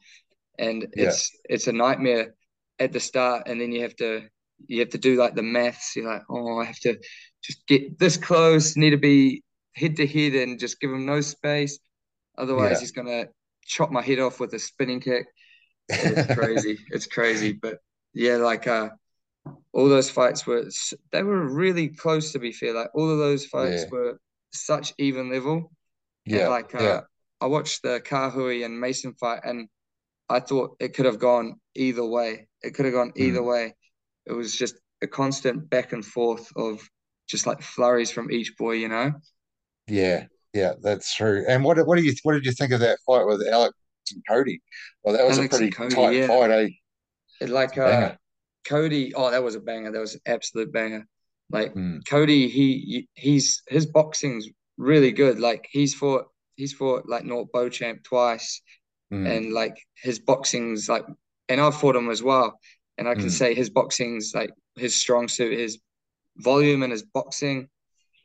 and 0.59 0.87
yeah, 0.95 1.07
it's 1.07 1.31
it's 1.45 1.67
a 1.67 1.73
nightmare 1.73 2.35
at 2.79 2.91
the 2.91 2.99
start, 2.99 3.47
and 3.47 3.59
then 3.59 3.71
you 3.71 3.81
have 3.81 3.95
to 3.97 4.23
you 4.67 4.79
have 4.79 4.89
to 4.89 4.97
do 4.97 5.15
like 5.15 5.35
the 5.35 5.43
maths. 5.43 5.95
You're 5.95 6.07
like, 6.07 6.23
oh, 6.29 6.59
I 6.59 6.65
have 6.65 6.79
to 6.81 6.97
just 7.43 7.65
get 7.67 7.97
this 7.99 8.17
close, 8.17 8.75
need 8.77 8.91
to 8.91 8.97
be 8.97 9.43
head 9.73 9.95
to 9.97 10.07
head, 10.07 10.33
and 10.33 10.59
just 10.59 10.79
give 10.79 10.91
him 10.91 11.05
no 11.05 11.21
space. 11.21 11.79
Otherwise, 12.37 12.73
yeah, 12.73 12.79
he's 12.79 12.91
gonna 12.91 13.25
chop 13.65 13.91
my 13.91 14.01
head 14.01 14.19
off 14.19 14.39
with 14.39 14.53
a 14.53 14.59
spinning 14.59 14.99
kick. 14.99 15.25
It's 15.89 16.33
crazy. 16.39 16.77
It's 16.91 17.07
crazy, 17.07 17.53
but 17.53 17.79
yeah, 18.13 18.37
like 18.37 18.67
uh, 18.67 18.89
all 19.73 19.89
those 19.89 20.09
fights 20.09 20.45
were 20.45 20.69
they 21.11 21.23
were 21.23 21.47
really 21.47 21.89
close. 21.89 22.31
To 22.33 22.39
be 22.39 22.51
fair, 22.51 22.73
like 22.73 22.89
all 22.93 23.09
of 23.09 23.17
those 23.17 23.45
fights 23.45 23.83
yeah, 23.83 23.89
were 23.91 24.19
such 24.55 24.93
even 24.97 25.31
level, 25.31 25.71
yeah, 26.25 26.47
like 26.47 26.73
yeah, 26.73 26.79
uh, 26.79 27.01
I 27.41 27.47
watched 27.47 27.83
the 27.83 28.01
Kahui 28.01 28.65
and 28.65 28.79
Mason 28.79 29.13
fight, 29.13 29.41
and 29.43 29.67
I 30.29 30.39
thought 30.39 30.77
it 30.79 30.93
could 30.93 31.05
have 31.05 31.19
gone 31.19 31.59
either 31.75 32.05
way. 32.05 32.47
It 32.61 32.73
could 32.73 32.85
have 32.85 32.93
gone 32.93 33.13
either 33.15 33.41
mm, 33.41 33.47
way. 33.47 33.75
It 34.25 34.33
was 34.33 34.55
just 34.55 34.75
a 35.01 35.07
constant 35.07 35.69
back 35.69 35.93
and 35.93 36.03
forth 36.03 36.49
of 36.55 36.87
just 37.27 37.45
like 37.45 37.61
flurries 37.61 38.11
from 38.11 38.31
each 38.31 38.55
boy, 38.57 38.73
you 38.73 38.87
know? 38.87 39.11
yeah, 39.87 40.25
yeah. 40.53 40.73
That's 40.81 41.13
true. 41.13 41.45
And 41.47 41.63
what 41.63 41.77
what 41.85 41.97
do 41.97 42.03
you 42.03 42.13
what 42.23 42.33
did 42.33 42.45
you 42.45 42.51
think 42.51 42.71
of 42.71 42.79
that 42.79 42.99
fight 43.05 43.25
with 43.25 43.45
Alex 43.47 43.73
and 44.11 44.23
Cody? 44.27 44.61
Well, 45.03 45.15
that 45.15 45.25
was 45.25 45.37
a 45.37 45.41
Alex 45.41 45.59
and 45.59 45.71
pretty 45.71 45.71
Cody, 45.71 45.95
tight 45.95 46.15
yeah. 46.15 46.27
fight, 46.27 46.51
eh? 46.51 46.69
It, 47.41 47.49
like 47.49 47.77
a 47.77 47.85
uh. 47.85 48.15
Cody, 48.65 49.13
oh, 49.13 49.29
that 49.29 49.43
was 49.43 49.55
a 49.55 49.59
banger. 49.59 49.91
That 49.91 49.99
was 49.99 50.15
an 50.15 50.21
absolute 50.25 50.71
banger. 50.71 51.05
Like 51.51 51.75
Mm, 51.75 52.01
Cody, 52.09 52.47
he 52.49 53.07
he's 53.13 53.61
his 53.67 53.85
boxing's 53.85 54.47
really 54.77 55.11
good. 55.11 55.39
Like 55.39 55.67
he's 55.71 55.93
fought 55.93 56.25
he's 56.55 56.73
fought 56.73 57.07
like 57.07 57.23
Nort 57.23 57.51
Beauchamp 57.51 58.03
twice, 58.03 58.61
mm, 59.11 59.37
and 59.37 59.53
like 59.53 59.77
his 59.95 60.19
boxing's 60.19 60.89
like, 60.89 61.05
and 61.49 61.61
I've 61.61 61.75
fought 61.79 61.95
him 61.95 62.09
as 62.09 62.23
well, 62.23 62.59
and 62.97 63.07
I 63.07 63.15
can 63.15 63.29
mm, 63.29 63.29
say 63.29 63.53
his 63.53 63.69
boxing's 63.69 64.33
like 64.35 64.51
his 64.75 64.95
strong 64.95 65.27
suit, 65.27 65.57
his 65.57 65.79
volume 66.37 66.83
and 66.83 66.91
his 66.91 67.03
boxing, 67.03 67.69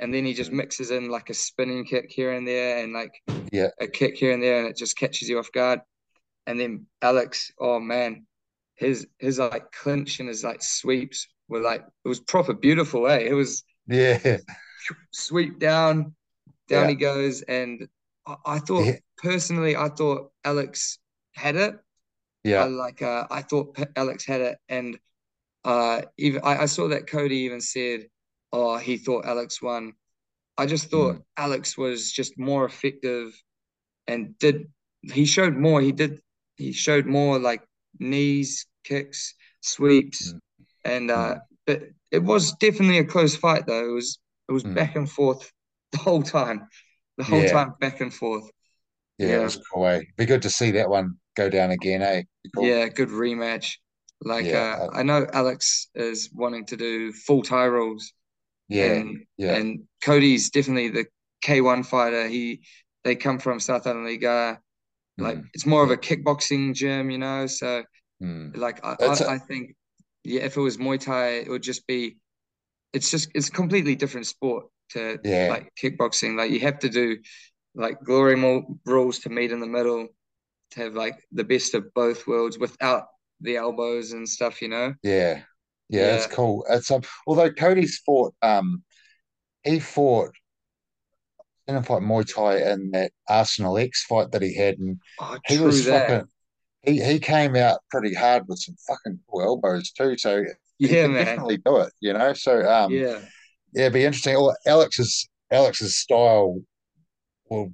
and 0.01 0.13
then 0.15 0.25
he 0.25 0.35
just 0.35 0.51
mm. 0.51 0.55
mixes 0.55 0.91
in 0.91 1.11
like 1.11 1.31
a 1.31 1.35
spinning 1.35 1.85
kick 1.85 2.11
here 2.11 2.33
and 2.33 2.47
there, 2.47 2.83
and 2.83 2.93
like 2.93 3.13
Yeah, 3.53 3.71
a 3.81 3.87
kick 3.89 4.17
here 4.17 4.33
and 4.33 4.43
there, 4.43 4.59
and 4.61 4.69
it 4.69 4.77
just 4.77 4.97
catches 4.97 5.29
you 5.29 5.39
off 5.39 5.53
guard. 5.53 5.81
And 6.47 6.59
then 6.59 6.87
Alex, 7.03 7.53
oh 7.59 7.81
man, 7.81 8.27
his 8.77 9.07
his 9.19 9.39
like 9.39 9.73
clinch 9.73 10.21
and 10.21 10.29
his 10.29 10.45
like 10.45 10.63
sweeps 10.63 11.29
were 11.51 11.61
like 11.61 11.83
it 12.05 12.09
was 12.09 12.21
proper 12.21 12.55
beautiful, 12.55 13.09
eh? 13.09 13.19
It 13.19 13.35
was 13.35 13.65
yeah, 13.87 14.39
sweep 15.13 15.59
down, 15.59 16.15
down 16.69 16.85
yeah, 16.85 16.89
he 16.89 16.95
goes, 16.95 17.43
and 17.43 17.89
I, 18.27 18.37
I 18.47 18.59
thought 18.61 18.87
yeah, 18.87 18.97
personally, 19.19 19.77
I 19.77 19.89
thought 19.89 20.33
Alex 20.45 20.99
had 21.35 21.57
it. 21.57 21.79
I 22.57 22.65
yeah, 22.65 22.65
like 22.67 23.03
uh, 23.03 23.27
I 23.31 23.43
thought 23.43 23.79
Alex 23.97 24.27
had 24.27 24.41
it, 24.43 24.59
and 24.69 24.99
uh, 25.65 26.03
even 26.19 26.43
I, 26.45 26.63
I 26.63 26.67
saw 26.67 26.89
that 26.89 27.09
Cody 27.09 27.39
even 27.39 27.61
said, 27.61 28.09
"Oh, 28.53 28.79
he 28.79 28.99
thought 28.99 29.27
Alex 29.27 29.63
won." 29.63 29.95
I 30.59 30.67
just 30.67 30.91
mm, 30.91 30.91
thought 30.91 31.23
Alex 31.39 31.79
was 31.79 32.13
just 32.13 32.39
more 32.39 32.67
effective 32.67 33.33
and 34.07 34.39
did 34.39 34.69
he 35.03 35.25
showed 35.25 35.57
more. 35.57 35.81
He 35.81 35.93
did 35.93 36.21
he 36.57 36.73
showed 36.73 37.07
more 37.07 37.39
like 37.39 37.63
knees, 37.99 38.67
kicks, 38.85 39.35
sweeps, 39.61 40.35
mm, 40.35 40.41
and 40.85 41.11
uh, 41.11 41.35
mm, 41.35 41.41
but 41.67 41.83
it 42.11 42.23
was 42.23 42.53
definitely 42.55 42.99
a 42.99 43.05
close 43.05 43.37
fight 43.37 43.67
though. 43.67 43.89
It 43.89 43.93
was 43.93 44.19
it 44.49 44.53
was 44.53 44.65
mm. 44.65 44.75
back 44.75 44.97
and 44.97 45.11
forth 45.11 45.51
the 45.93 45.99
whole 45.99 46.23
time, 46.23 46.67
the 47.19 47.25
whole 47.25 47.43
yeah, 47.43 47.53
time 47.53 47.75
back 47.81 48.01
and 48.01 48.13
forth. 48.13 48.51
yeah. 49.19 49.41
It 49.41 49.43
was 49.43 49.61
cool. 49.73 49.87
Eh? 49.87 50.03
Be 50.17 50.27
good 50.27 50.43
to 50.43 50.51
see 50.51 50.73
that 50.73 50.89
one 50.89 51.15
go 51.37 51.49
down 51.49 51.71
again. 51.71 52.03
Eh? 52.03 52.23
Cool. 52.55 52.67
yeah, 52.67 52.89
good 52.89 53.09
rematch. 53.09 53.77
Like 54.23 54.45
Yeah, 54.45 54.77
uh, 54.79 54.85
uh, 54.87 54.91
I 54.93 55.03
know 55.03 55.27
Alex 55.33 55.89
is 55.95 56.31
wanting 56.35 56.67
to 56.67 56.77
do 56.77 57.13
full 57.13 57.43
Thai 57.43 57.65
rules, 57.65 58.13
yeah, 58.69 58.93
and 58.93 59.25
yeah, 59.39 59.57
and 59.57 59.85
Cody's 60.03 60.51
definitely 60.51 60.89
the 60.89 61.07
K1 61.45 61.87
fighter. 61.87 62.29
He 62.29 62.61
they 63.05 63.17
come 63.17 63.39
from 63.39 63.61
South 63.61 63.87
Island 63.87 64.05
Liga. 64.05 64.61
Like 65.17 65.39
mm, 65.39 65.45
it's 65.55 65.67
more 65.67 65.83
of 65.83 65.91
a 65.91 65.97
kickboxing 65.97 66.75
gym, 66.75 67.11
you 67.11 67.19
know. 67.19 67.47
So 67.47 67.83
mm. 68.23 68.57
like 68.57 68.85
I, 68.85 68.97
That's 68.99 69.23
a 69.23 69.31
I, 69.31 69.35
I 69.35 69.39
think 69.39 69.75
yeah, 70.25 70.43
if 70.43 70.57
it 70.57 70.61
was 70.61 70.77
Muay 70.79 71.01
Thai, 71.01 71.29
it 71.41 71.49
would 71.49 71.63
just 71.63 71.87
be 71.87 72.19
it's 72.93 73.11
just 73.11 73.31
it's 73.35 73.49
a 73.49 73.53
completely 73.53 73.95
different 73.97 74.27
sport 74.27 74.67
to 74.91 75.21
yeah, 75.23 75.47
like 75.49 75.73
kickboxing. 75.83 76.37
Like 76.37 76.51
you 76.51 76.61
have 76.61 76.81
to 76.81 76.89
do 76.89 77.19
like 77.75 78.03
glory 78.05 78.37
rules 78.87 79.21
to 79.21 79.31
meet 79.31 79.53
in 79.53 79.61
the 79.61 79.67
middle 79.67 80.09
to 80.73 80.81
have 80.81 80.95
like 80.95 81.17
the 81.33 81.45
best 81.45 81.75
of 81.75 81.93
both 81.95 82.27
worlds 82.27 82.59
without 82.59 83.07
the 83.41 83.57
elbows 83.57 84.13
and 84.13 84.29
stuff, 84.29 84.63
you 84.63 84.69
know? 84.69 84.95
yeah, 85.03 85.43
yeah. 85.89 86.15
It's 86.15 86.27
Yeah. 86.27 86.27
cool. 86.27 86.65
It's 86.69 86.91
um. 86.91 87.03
Although 87.27 87.53
Cody's 87.53 87.99
fought, 88.05 88.35
um, 88.43 88.83
he 89.65 89.81
fought 89.81 90.33
in 91.69 91.77
a 91.77 91.83
fight 91.83 92.03
Muay 92.03 92.25
Thai 92.35 92.71
in 92.73 92.91
that 92.93 93.13
Arsenal 93.29 93.79
X 93.79 94.05
fight 94.05 94.33
that 94.33 94.43
he 94.43 94.55
had, 94.57 94.79
and 94.79 94.99
Oh, 95.19 95.39
he 95.47 95.59
was 95.59 95.85
that. 95.85 95.87
fucking. 95.87 96.29
He 96.83 97.03
he 97.03 97.19
came 97.19 97.57
out 97.57 97.81
pretty 97.91 98.15
hard 98.15 98.45
with 98.49 98.59
some 98.59 98.77
fucking 98.89 99.21
cool 99.31 99.43
elbows 99.43 99.91
too. 99.93 100.17
So 100.17 100.45
he 100.79 100.89
Yeah, 100.89 101.03
can 101.03 101.13
man. 101.13 101.25
definitely 101.27 101.59
do 101.59 101.77
it, 101.79 101.93
you 102.01 102.13
know. 102.13 102.33
So 102.33 102.67
um, 102.71 102.93
Yeah. 102.93 103.21
yeah, 103.75 103.83
it'd 103.83 103.93
be 103.93 104.05
interesting. 104.05 104.35
Well, 104.35 104.57
Alex's 104.67 105.29
Alex's 105.51 105.99
style 105.99 106.61
will 107.51 107.73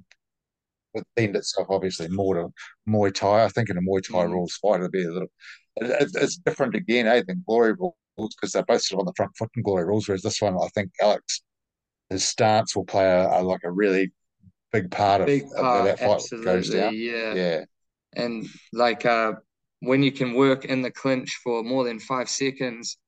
would 0.93 1.03
lend 1.17 1.35
itself 1.35 1.67
obviously 1.69 2.07
more 2.09 2.35
to 2.35 2.49
Muay 2.89 3.13
Thai. 3.13 3.43
I 3.45 3.49
think 3.49 3.69
in 3.69 3.77
a 3.77 3.81
Muay 3.81 4.01
Thai 4.03 4.25
Mm. 4.25 4.31
rules 4.31 4.55
fight, 4.57 4.75
it'll 4.77 4.89
be 4.89 5.03
a 5.05 5.11
little. 5.11 5.29
It, 5.77 6.09
it's 6.15 6.37
different 6.37 6.75
again, 6.75 7.07
eh? 7.07 7.23
Than 7.27 7.43
Glory 7.47 7.73
rules 7.73 7.95
because 8.17 8.51
they're 8.51 8.63
both 8.63 8.81
sort 8.81 8.97
of 8.97 9.01
on 9.01 9.05
the 9.05 9.13
front 9.15 9.31
foot 9.37 9.49
in 9.55 9.63
Glory 9.63 9.85
rules. 9.85 10.07
Whereas 10.07 10.23
this 10.23 10.41
one, 10.41 10.55
I 10.57 10.67
think 10.75 10.91
Alex 11.01 11.41
his 12.09 12.23
stance 12.23 12.75
will 12.75 12.85
play 12.85 13.05
a, 13.05 13.39
a 13.39 13.41
like 13.43 13.61
a 13.63 13.71
really 13.71 14.11
big 14.71 14.89
part 14.91 15.21
of, 15.21 15.27
Big 15.27 15.43
of 15.43 15.61
part, 15.61 15.85
that 15.85 15.99
fight 15.99 16.43
goes 16.43 16.69
down. 16.69 16.95
Yeah. 16.95 17.33
Yeah, 17.35 17.65
And 18.17 18.49
like 18.73 19.05
uh 19.07 19.33
when 19.81 20.03
you 20.03 20.11
can 20.13 20.35
work 20.35 20.65
in 20.65 20.83
the 20.83 20.91
clinch 20.91 21.39
for 21.43 21.63
more 21.63 21.85
than 21.85 21.99
five 22.01 22.29
seconds 22.29 22.99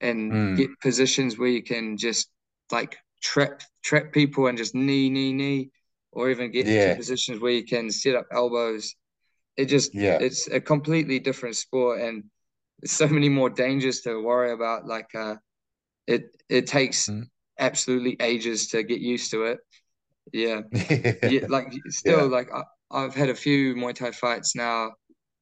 and 0.00 0.20
mm, 0.30 0.56
get 0.56 0.70
positions 0.80 1.38
where 1.38 1.48
you 1.48 1.62
can 1.62 1.96
just 1.96 2.30
like 2.72 2.96
trap 3.22 3.62
trap 3.84 4.12
people 4.12 4.46
and 4.48 4.58
just 4.58 4.74
knee, 4.74 5.10
knee, 5.10 5.32
knee, 5.32 5.70
or 6.12 6.30
even 6.30 6.50
get 6.52 6.68
yeah, 6.68 6.96
positions 6.96 7.40
where 7.40 7.52
you 7.52 7.64
can 7.64 7.90
set 7.90 8.14
up 8.16 8.26
elbows. 8.32 8.94
It 9.56 9.66
just 9.66 9.92
yeah, 9.92 10.20
it's 10.20 10.48
a 10.48 10.60
completely 10.60 11.18
different 11.20 11.56
sport 11.56 12.00
and 12.02 12.24
there's 12.80 12.92
so 12.92 13.08
many 13.08 13.28
more 13.28 13.50
dangers 13.50 14.02
to 14.02 14.22
worry 14.22 14.52
about. 14.52 14.86
Like 14.86 15.14
uh 15.14 15.36
it 16.06 16.24
it 16.48 16.66
takes 16.66 17.08
mm, 17.08 17.28
absolutely 17.58 18.16
ages 18.20 18.68
to 18.68 18.82
get 18.82 19.00
used 19.00 19.30
to 19.32 19.44
it. 19.44 19.58
Yeah. 20.32 20.62
Yeah, 21.24 21.40
like 21.48 21.72
still 21.90 22.26
yeah, 22.26 22.28
like 22.28 22.48
I, 22.54 22.62
I've 22.90 23.14
had 23.14 23.28
a 23.28 23.34
few 23.34 23.74
Muay 23.74 23.94
Thai 23.94 24.10
fights 24.12 24.54
now, 24.54 24.92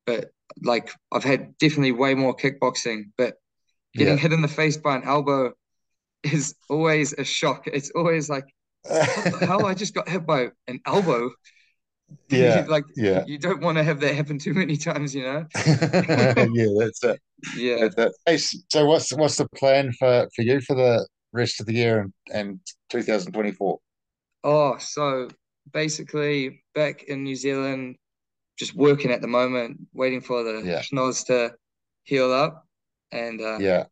but 0.06 0.26
like 0.62 0.90
I've 1.12 1.24
had 1.24 1.56
definitely 1.58 1.92
way 1.92 2.14
more 2.14 2.34
kickboxing, 2.34 3.04
but 3.16 3.34
getting 3.94 4.14
yeah. 4.14 4.20
hit 4.20 4.32
in 4.32 4.42
the 4.42 4.48
face 4.48 4.76
by 4.76 4.96
an 4.96 5.04
elbow 5.04 5.52
is 6.22 6.54
always 6.68 7.12
a 7.14 7.24
shock. 7.24 7.66
It's 7.66 7.90
always 7.94 8.28
like, 8.28 8.44
how? 9.40 9.66
I 9.66 9.74
just 9.74 9.94
got 9.94 10.08
hit 10.08 10.26
by 10.26 10.50
an 10.66 10.80
elbow. 10.86 11.30
Yeah, 12.30 12.64
like 12.70 12.84
yeah, 12.96 13.24
you 13.26 13.38
don't 13.38 13.60
want 13.60 13.76
to 13.76 13.84
have 13.84 14.00
that 14.00 14.14
happen 14.14 14.38
too 14.38 14.54
many 14.54 14.78
times, 14.78 15.14
you 15.14 15.24
know. 15.24 15.46
yeah. 15.66 16.68
That's 16.78 17.04
it. 17.04 17.20
Yeah. 17.54 17.88
That's 17.94 17.96
it. 17.96 18.12
Hey, 18.24 18.36
so 18.70 18.86
what's 18.86 19.12
what's 19.12 19.36
the 19.36 19.46
plan 19.50 19.92
for 19.98 20.26
for 20.34 20.40
you 20.40 20.62
for 20.62 20.74
the 20.74 21.06
rest 21.34 21.60
of 21.60 21.66
the 21.66 21.74
year 21.74 22.00
and 22.00 22.12
and 22.32 22.60
2024? 22.88 23.78
Oh, 24.42 24.78
so 24.78 25.28
basically 25.70 26.62
back 26.80 26.96
in 27.10 27.24
New 27.24 27.36
Zealand, 27.36 27.96
just 28.60 28.74
working 28.74 29.10
at 29.12 29.20
the 29.22 29.28
moment, 29.40 29.72
waiting 29.94 30.22
for 30.28 30.38
the 30.44 30.56
Yeah, 30.62 30.82
schnoz 30.82 31.26
to 31.28 31.38
heal 32.04 32.30
up 32.32 32.54
and 33.12 33.40
uh, 33.40 33.60
yeah, 33.60 33.84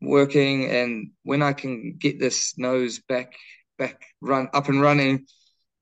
working. 0.00 0.56
And 0.70 1.10
when 1.24 1.42
I 1.42 1.52
can 1.52 1.96
get 1.98 2.18
this 2.18 2.54
nose 2.58 3.00
back 3.08 3.34
back 3.78 3.96
run 4.20 4.48
up 4.54 4.68
and 4.68 4.80
running 4.82 5.26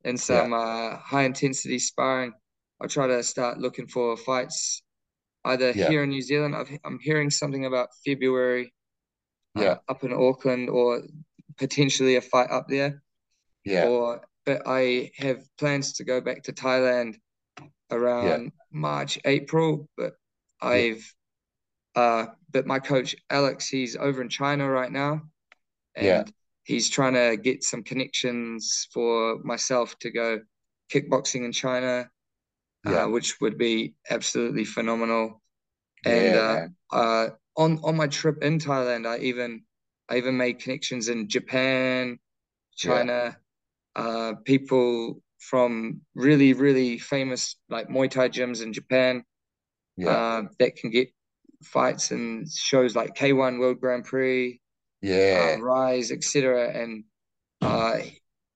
and 0.05 0.19
yeah, 0.29 0.47
some 0.47 0.53
uh, 0.53 0.97
high 0.99 1.25
intensity 1.25 1.79
sparring, 1.79 2.33
I'll 2.81 2.89
try 2.89 3.07
to 3.09 3.23
start 3.23 3.59
looking 3.59 3.89
for 3.89 4.17
fights 4.17 4.83
either 5.45 5.73
yeah, 5.73 5.89
here 5.89 6.05
in 6.05 6.11
New 6.11 6.23
Zealand. 6.23 6.57
I've, 6.57 6.71
I'm 6.85 6.99
hearing 7.03 7.31
something 7.31 7.67
about 7.67 7.89
February 8.07 8.73
uh, 9.57 9.77
up 9.89 10.05
in 10.05 10.13
Auckland 10.13 10.69
or 10.71 11.03
potentially 11.59 12.17
a 12.17 12.21
fight 12.21 12.51
up 12.51 12.67
there. 12.69 13.03
yeah, 13.65 13.89
Or 13.89 14.23
but 14.47 14.63
I 14.67 15.13
have 15.19 15.45
plans 15.59 15.95
to 15.95 16.05
go 16.05 16.21
back 16.23 16.45
to 16.45 16.55
Thailand 16.55 17.17
yeah, 18.21 18.39
around 18.39 18.53
March, 18.73 19.19
April. 19.25 19.89
But 19.97 20.15
yeah, 20.71 20.83
I've 20.83 21.05
uh 21.95 22.27
but 22.53 22.67
my 22.67 22.79
coach 22.79 23.17
Alex, 23.31 23.69
he's 23.69 23.97
over 23.97 24.23
in 24.23 24.29
China 24.29 24.69
right 24.69 24.93
now. 24.93 25.23
Yeah, 25.99 26.25
and 26.25 26.33
he's 26.65 26.91
trying 26.91 27.15
to 27.15 27.37
get 27.43 27.65
some 27.65 27.83
connections 27.83 28.89
for 28.93 29.39
myself 29.45 29.99
to 30.01 30.11
go 30.11 30.41
kickboxing 30.93 31.45
in 31.45 31.53
China, 31.53 32.11
uh, 32.87 33.07
which 33.07 33.41
would 33.41 33.59
be 33.59 33.95
absolutely 34.11 34.65
phenomenal. 34.65 35.43
And 36.05 36.35
yeah, 36.35 36.37
uh, 36.37 36.61
uh, 36.93 37.31
on 37.57 37.81
on 37.85 37.97
my 37.97 38.07
trip 38.09 38.43
in 38.43 38.59
Thailand, 38.59 39.07
I 39.07 39.19
even 39.21 39.65
I 40.09 40.19
even 40.19 40.37
made 40.37 40.61
connections 40.61 41.09
in 41.09 41.29
Japan, 41.29 42.19
Yeah, 42.83 43.07
China, 43.07 43.39
uh, 43.97 44.35
people 44.45 45.23
from 45.41 46.03
really 46.15 46.53
really 46.55 46.99
famous 46.99 47.57
like 47.69 47.89
Muay 47.89 48.11
Thai 48.11 48.29
gyms 48.29 48.63
in 48.63 48.73
Japan 48.73 49.25
yeah, 49.97 50.11
uh, 50.11 50.43
that 50.59 50.77
can 50.77 50.91
get 50.91 51.09
fights 51.63 52.11
and 52.11 52.51
shows 52.51 52.95
like 52.95 53.15
K1 53.15 53.59
World 53.59 53.81
Grand 53.81 54.05
Prix, 54.05 54.61
uh, 55.57 55.61
Rise, 55.61 56.11
etc. 56.13 56.71
And 56.71 57.05
uh, 57.63 57.99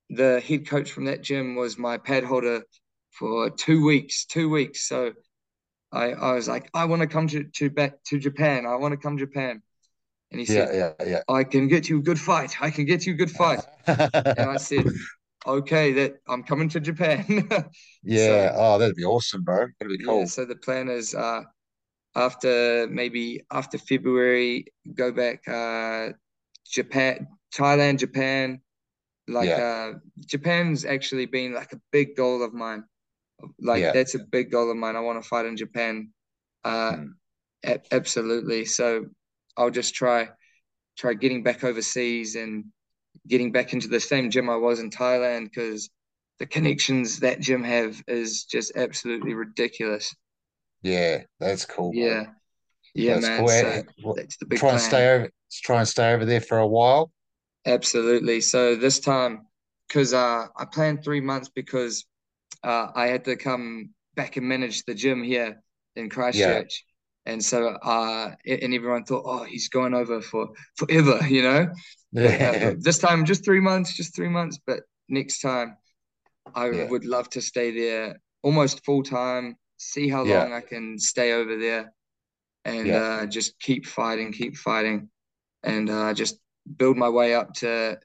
the 0.09 0.39
head 0.41 0.67
coach 0.67 0.91
from 0.91 1.05
that 1.05 1.21
gym 1.23 1.55
was 1.55 1.77
my 1.77 1.97
pad 1.97 2.23
holder 2.23 2.63
for 3.11 3.49
two 3.49 3.85
weeks. 3.85 4.25
Two 4.25 4.49
weeks. 4.49 4.87
So 4.87 5.13
I, 5.91 6.11
I 6.13 6.33
was 6.33 6.47
like, 6.47 6.69
I 6.73 6.85
want 6.85 7.01
to 7.01 7.07
come 7.07 7.27
to, 7.29 7.43
to 7.43 7.69
back 7.69 8.03
to 8.05 8.19
Japan. 8.19 8.65
I 8.65 8.75
want 8.75 8.93
to 8.93 8.97
come 8.97 9.17
to 9.17 9.25
Japan. 9.25 9.61
And 10.31 10.39
he 10.39 10.45
said, 10.45 10.69
yeah, 10.73 11.05
yeah, 11.05 11.21
I 11.27 11.43
can 11.43 11.67
get 11.67 11.89
you 11.89 11.99
a 11.99 12.01
good 12.01 12.19
fight. 12.19 12.61
I 12.61 12.69
can 12.69 12.85
get 12.85 13.05
you 13.05 13.13
a 13.13 13.17
good 13.17 13.31
fight. 13.31 13.59
And 13.87 14.49
I 14.49 14.57
said, 14.57 14.85
okay, 15.45 15.93
that 15.93 16.15
I'm 16.27 16.43
coming 16.43 16.69
to 16.69 16.79
Japan. 16.79 17.49
So 18.13 18.33
Yeah. 18.33 18.51
Oh, 18.55 18.77
that'd 18.77 18.95
be 18.95 19.03
awesome, 19.05 19.43
bro. 19.43 19.67
That'd 19.79 19.97
be 19.97 20.03
yeah, 20.03 20.03
cool. 20.03 20.25
so 20.25 20.45
the 20.45 20.55
plan 20.55 20.89
is 20.89 21.13
uh 21.15 21.43
after 22.15 22.87
maybe 22.89 23.41
after 23.51 23.77
February, 23.77 24.65
go 24.95 25.11
back 25.11 25.47
uh 25.47 26.09
Japan, 26.69 27.27
Thailand, 27.55 27.99
Japan. 27.99 28.61
Like 29.27 29.57
Yeah, 29.57 29.59
uh 29.59 29.93
Japan's 30.25 30.85
actually 30.85 31.27
been 31.27 31.53
like 31.53 31.73
a 31.73 31.81
big 31.91 32.15
goal 32.17 32.43
of 32.43 32.53
mine. 32.53 32.85
Like 33.61 33.91
yeah, 33.91 33.93
that's 33.93 34.15
a 34.15 34.19
big 34.19 34.51
goal 34.51 34.71
of 34.71 34.77
mine. 34.77 34.95
I 34.95 35.01
want 35.01 35.21
to 35.23 35.27
fight 35.29 35.45
in 35.47 35.57
Japan. 35.57 36.11
Uh 36.63 36.97
mm, 36.97 37.15
a- 37.65 37.81
absolutely. 37.93 38.65
So 38.65 39.05
I'll 39.57 39.71
just 39.71 39.95
try 39.95 40.29
try 40.97 41.13
getting 41.13 41.43
back 41.43 41.63
overseas 41.63 42.35
and 42.35 42.65
getting 43.27 43.51
back 43.51 43.73
into 43.73 43.87
the 43.87 43.99
same 43.99 44.29
gym 44.31 44.49
I 44.49 44.55
was 44.57 44.79
in 44.79 44.89
Thailand 44.89 45.45
because 45.45 45.89
the 46.39 46.45
connections 46.45 47.19
that 47.21 47.39
gym 47.41 47.63
have 47.63 48.01
is 48.07 48.45
just 48.45 48.75
absolutely 48.75 49.33
ridiculous. 49.33 50.13
yeah. 50.81 51.23
That's 51.39 51.65
cool. 51.65 51.91
Yeah, 51.91 52.25
yeah, 52.95 53.13
That's 53.13 53.27
man. 53.27 53.39
cool. 53.39 53.47
So 53.47 53.83
that's 54.15 54.37
the 54.37 54.45
big 54.45 54.59
Try 54.59 54.71
and 54.71 54.81
stay 54.81 55.09
over. 55.15 55.29
Try 55.63 55.79
and 55.79 55.87
stay 55.87 56.13
over 56.13 56.25
there 56.25 56.41
for 56.41 56.57
a 56.59 56.67
while. 56.67 57.11
Absolutely. 57.65 58.41
So 58.41 58.75
this 58.75 58.99
time, 58.99 59.47
because 59.87 60.13
uh, 60.13 60.47
I 60.55 60.65
planned 60.65 61.03
three 61.03 61.21
months 61.21 61.49
because 61.49 62.05
uh, 62.63 62.89
I 62.95 63.07
had 63.07 63.25
to 63.25 63.35
come 63.35 63.91
back 64.15 64.37
and 64.37 64.47
manage 64.47 64.85
the 64.85 64.95
gym 64.95 65.23
here 65.23 65.61
in 65.95 66.09
Christchurch. 66.09 66.85
And 67.25 67.43
so, 67.43 67.67
uh, 67.69 68.31
and 68.47 68.73
everyone 68.73 69.03
thought, 69.05 69.23
oh, 69.25 69.43
he's 69.43 69.69
going 69.69 69.93
over 69.93 70.21
for 70.21 70.49
forever, 70.77 71.19
you 71.27 71.43
know? 71.43 71.67
Uh, 72.23 72.31
yeah, 72.39 72.73
this 72.79 72.99
time, 72.99 73.25
just 73.25 73.45
three 73.45 73.59
months, 73.61 73.95
just 73.95 74.15
three 74.15 74.29
months. 74.29 74.59
But 74.65 74.81
next 75.09 75.41
time, 75.41 75.77
I 76.53 76.69
yeah, 76.69 76.89
would 76.89 77.05
love 77.05 77.29
to 77.31 77.41
stay 77.41 77.71
there 77.71 78.17
almost 78.43 78.83
full 78.85 79.03
time, 79.03 79.57
see 79.77 80.09
how 80.09 80.23
yeah, 80.23 80.45
long 80.45 80.53
I 80.53 80.61
can 80.61 80.99
stay 80.99 81.33
over 81.33 81.57
there 81.57 81.93
and 82.65 82.95
uh, 82.95 83.25
just 83.27 83.59
keep 83.59 83.85
fighting, 83.85 84.31
keep 84.33 84.57
fighting, 84.57 85.09
and 85.63 85.89
uh, 85.89 86.13
just 86.13 86.39
build 86.77 86.97
my 86.97 87.09
way 87.09 87.35
up 87.35 87.53
to 87.55 87.99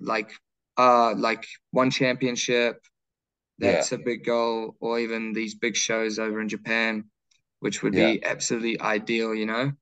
like 0.00 0.32
uh 0.78 1.14
like 1.16 1.46
one 1.72 1.90
championship. 1.90 2.82
That's 3.58 3.92
a 3.92 3.98
big 3.98 4.24
goal, 4.24 4.76
or 4.80 4.98
even 4.98 5.32
these 5.32 5.54
big 5.54 5.76
shows 5.76 6.18
over 6.18 6.40
in 6.40 6.48
Japan, 6.48 7.04
which 7.60 7.82
would 7.82 7.94
yeah, 7.94 7.94
be 7.94 8.24
absolutely 8.24 8.80
ideal, 8.80 9.34
you 9.34 9.46
know? 9.46 9.72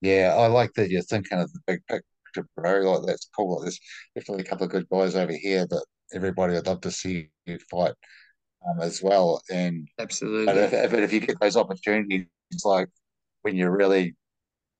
yeah. 0.00 0.34
I 0.36 0.46
like 0.46 0.72
that 0.74 0.90
you're 0.90 1.02
thinking 1.02 1.38
of 1.38 1.52
the 1.52 1.60
big 1.66 1.80
picture, 1.86 2.48
bro. 2.56 2.80
Like 2.92 3.06
that's 3.06 3.28
cool. 3.36 3.56
Like, 3.56 3.64
there's 3.64 3.80
definitely 4.14 4.44
a 4.44 4.46
couple 4.48 4.64
of 4.66 4.72
good 4.72 4.88
guys 4.88 5.16
over 5.16 5.32
here 5.32 5.66
that 5.68 5.86
everybody 6.14 6.54
would 6.54 6.66
love 6.66 6.80
to 6.82 6.90
see 6.90 7.30
you 7.46 7.58
fight 7.70 7.94
um, 8.68 8.80
as 8.82 9.02
well. 9.02 9.42
And 9.50 9.88
but 10.46 10.56
if, 10.56 10.72
Absolutely. 10.72 10.72
if 10.72 10.94
if 10.94 11.12
you 11.12 11.20
get 11.20 11.40
those 11.40 11.56
opportunities, 11.56 12.26
like 12.64 12.88
when 13.42 13.56
you're 13.56 13.76
really 13.76 14.16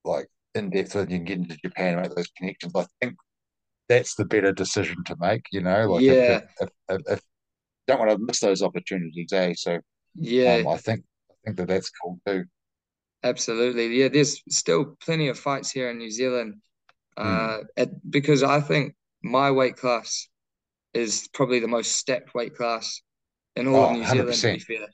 like 0.05 0.29
in 0.55 0.71
depth 0.71 0.95
with, 0.95 1.11
you 1.11 1.19
can 1.19 1.27
get 1.27 1.39
into 1.39 1.59
Japan 1.59 1.95
and 1.95 2.03
make 2.03 2.17
those 2.17 2.31
connections. 2.39 2.73
I 2.77 2.87
think 3.03 3.17
that's 3.89 4.15
the 4.17 4.25
better 4.27 4.53
decision 4.53 5.05
to 5.07 5.17
make. 5.21 5.47
You 5.53 5.63
know, 5.63 5.91
like 5.93 6.09
if 6.09 6.19
if 6.29 6.41
Yeah, 6.41 6.47
if, 6.61 6.71
if, 6.91 7.03
if 7.09 7.23
don't 7.89 8.01
want 8.01 8.11
to 8.13 8.19
miss 8.19 8.41
those 8.41 8.63
opportunities, 8.63 9.33
eh? 9.33 9.55
So 9.57 9.81
yeah, 10.15 10.63
um, 10.63 10.69
I 10.69 10.77
think 10.79 11.05
think 11.45 11.57
that 11.57 11.69
that's 11.69 11.91
cool 11.91 12.21
too. 12.27 12.45
absolutely. 13.23 13.89
Yeah, 13.99 14.09
there's 14.09 14.43
still 14.49 14.97
plenty 15.01 15.29
of 15.29 15.39
fights 15.39 15.71
here 15.71 15.91
in 15.91 15.99
New 15.99 16.11
Zealand. 16.11 16.55
Mm. 17.23 17.53
Uh, 17.61 17.65
at, 17.77 18.11
because 18.11 18.43
I 18.43 18.61
think 18.61 18.95
my 19.23 19.51
weight 19.51 19.77
class 19.77 20.29
is 20.95 21.29
probably 21.35 21.61
the 21.61 21.69
most 21.69 21.93
stacked 21.97 22.35
weight 22.35 22.57
class 22.57 23.03
in 23.57 23.69
all 23.69 23.85
of 23.85 23.91
Oh, 23.91 23.93
New 23.93 24.05
Zealand, 24.05 24.43
to 24.43 24.51
be 24.51 24.59
100%. 24.59 24.61
fair. 24.61 24.89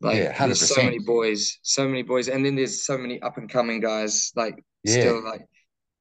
Yeah, 0.00 0.32
Like 0.32 0.36
there's 0.38 0.60
so 0.62 0.82
many 0.82 0.98
boys, 0.98 1.58
so 1.62 1.86
many 1.88 2.02
boys, 2.02 2.28
and 2.28 2.44
then 2.44 2.56
there's 2.56 2.84
so 2.84 2.98
many 2.98 3.20
up 3.22 3.38
and 3.38 3.50
coming 3.50 3.80
guys. 3.80 4.32
Like 4.36 4.64
Yeah, 4.84 4.92
still, 5.00 5.24
like 5.24 5.42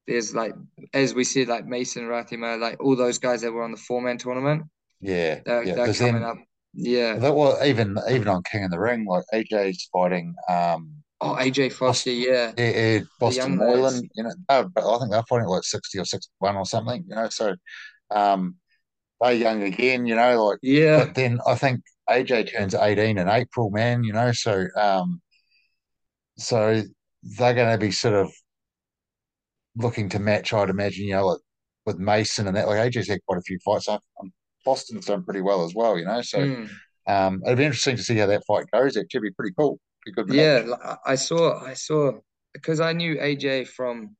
there's 0.07 0.35
like 0.35 0.53
as 0.93 1.13
we 1.13 1.23
said, 1.23 1.47
like 1.49 1.65
Mason 1.65 2.03
Ratima, 2.05 2.59
like 2.59 2.81
all 2.81 2.95
those 2.95 3.19
guys 3.19 3.41
that 3.41 3.51
were 3.53 3.63
on 3.63 3.71
the 3.71 3.77
four 3.77 4.01
man 4.01 4.17
tournament, 4.17 4.63
yeah, 5.01 5.41
they're 5.45 5.63
yeah. 5.63 5.75
they're 5.75 5.93
coming 5.93 6.21
then 6.21 6.23
up. 6.23 6.37
Yeah. 6.73 7.17
that 7.17 7.33
was 7.33 7.65
even 7.65 7.97
even 8.09 8.27
on 8.27 8.43
King 8.43 8.65
of 8.65 8.71
the 8.71 8.79
Ring, 8.79 9.05
like 9.05 9.23
AJ's 9.33 9.89
fighting 9.91 10.35
um 10.49 10.95
Oh, 11.21 11.35
AJ 11.37 11.69
Foster, 11.69 12.11
yeah, 12.11 12.53
eh, 12.57 12.71
eh, 12.97 13.01
Boston. 13.19 13.57
Moylan, 13.57 14.09
you 14.15 14.23
know, 14.23 14.31
uh, 14.47 14.63
but 14.63 14.89
I 14.89 14.99
think 14.99 15.11
they're 15.11 15.23
fighting 15.23 15.47
like 15.47 15.63
60 15.63 15.99
or 15.99 16.05
61 16.05 16.55
or 16.55 16.65
something, 16.65 17.03
you 17.07 17.15
know. 17.15 17.27
So 17.29 17.55
um 18.11 18.55
they're 19.21 19.33
young 19.33 19.63
again, 19.63 20.05
you 20.05 20.15
know, 20.15 20.45
like 20.45 20.59
Yeah, 20.61 21.05
but 21.05 21.15
then 21.15 21.39
I 21.47 21.55
think 21.55 21.81
AJ 22.09 22.45
turns 22.45 22.75
18 22.75 23.17
in 23.17 23.27
April, 23.29 23.69
man, 23.71 24.03
you 24.03 24.13
know, 24.13 24.31
so 24.31 24.67
um 24.77 25.21
so 26.37 26.83
they're 27.37 27.53
gonna 27.53 27.77
be 27.77 27.91
sort 27.91 28.15
of 28.15 28.31
looking 29.75 30.09
to 30.09 30.19
match, 30.19 30.53
I'd 30.53 30.69
imagine, 30.69 31.05
you 31.05 31.13
know, 31.13 31.27
like 31.27 31.39
with 31.85 31.97
Mason 31.97 32.47
and 32.47 32.55
that. 32.55 32.67
Like 32.67 32.79
AJ's 32.79 33.09
had 33.09 33.19
quite 33.27 33.39
a 33.39 33.41
few 33.43 33.57
fights. 33.63 33.87
Um, 33.87 33.99
Boston's 34.65 35.05
done 35.05 35.23
pretty 35.23 35.41
well 35.41 35.63
as 35.63 35.73
well, 35.73 35.97
you 35.97 36.05
know. 36.05 36.21
So 36.21 36.39
mm, 36.39 36.69
um, 37.07 37.41
it'd 37.45 37.57
be 37.57 37.65
interesting 37.65 37.97
to 37.97 38.03
see 38.03 38.17
how 38.17 38.27
that 38.27 38.45
fight 38.45 38.65
goes. 38.71 38.95
It 38.95 39.07
could 39.11 39.21
be 39.21 39.31
pretty 39.31 39.53
cool. 39.57 39.79
Be 40.05 40.11
good 40.11 40.29
yeah. 40.29 40.61
match. 40.61 40.97
I 41.05 41.15
saw, 41.15 41.63
I 41.63 41.73
saw, 41.73 42.13
because 42.53 42.79
I 42.79 42.93
knew 42.93 43.15
AJ 43.15 43.67
from 43.67 44.15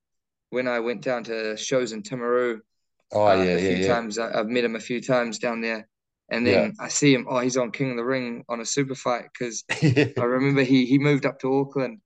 when 0.50 0.68
I 0.68 0.80
went 0.80 1.02
down 1.02 1.24
to 1.26 1.56
shows 1.58 1.92
in 1.92 2.04
Timaru 2.04 2.60
Oh 3.12 3.28
uh, 3.28 3.44
yeah, 3.44 3.52
a 3.52 3.60
few 3.60 3.78
yeah, 3.78 3.88
times. 3.88 4.20
I, 4.20 4.40
I've 4.40 4.48
met 4.48 4.64
him 4.64 4.76
a 4.76 4.80
few 4.80 5.02
times 5.02 5.40
down 5.40 5.62
there, 5.62 5.88
and 6.30 6.46
yeah, 6.46 6.54
then 6.54 6.74
I 6.80 6.90
see 6.90 7.14
him. 7.14 7.26
Oh, 7.30 7.40
he's 7.40 7.58
on 7.58 7.72
King 7.72 7.92
of 7.92 7.98
the 7.98 8.04
Ring 8.04 8.44
on 8.50 8.62
a 8.62 8.66
super 8.66 8.96
fight 8.96 9.26
because 9.34 9.64
yeah, 9.82 10.10
I 10.18 10.24
remember 10.24 10.62
he 10.62 10.86
he 10.86 11.00
moved 11.00 11.26
up 11.26 11.40
to 11.40 11.60
Auckland, 11.60 12.02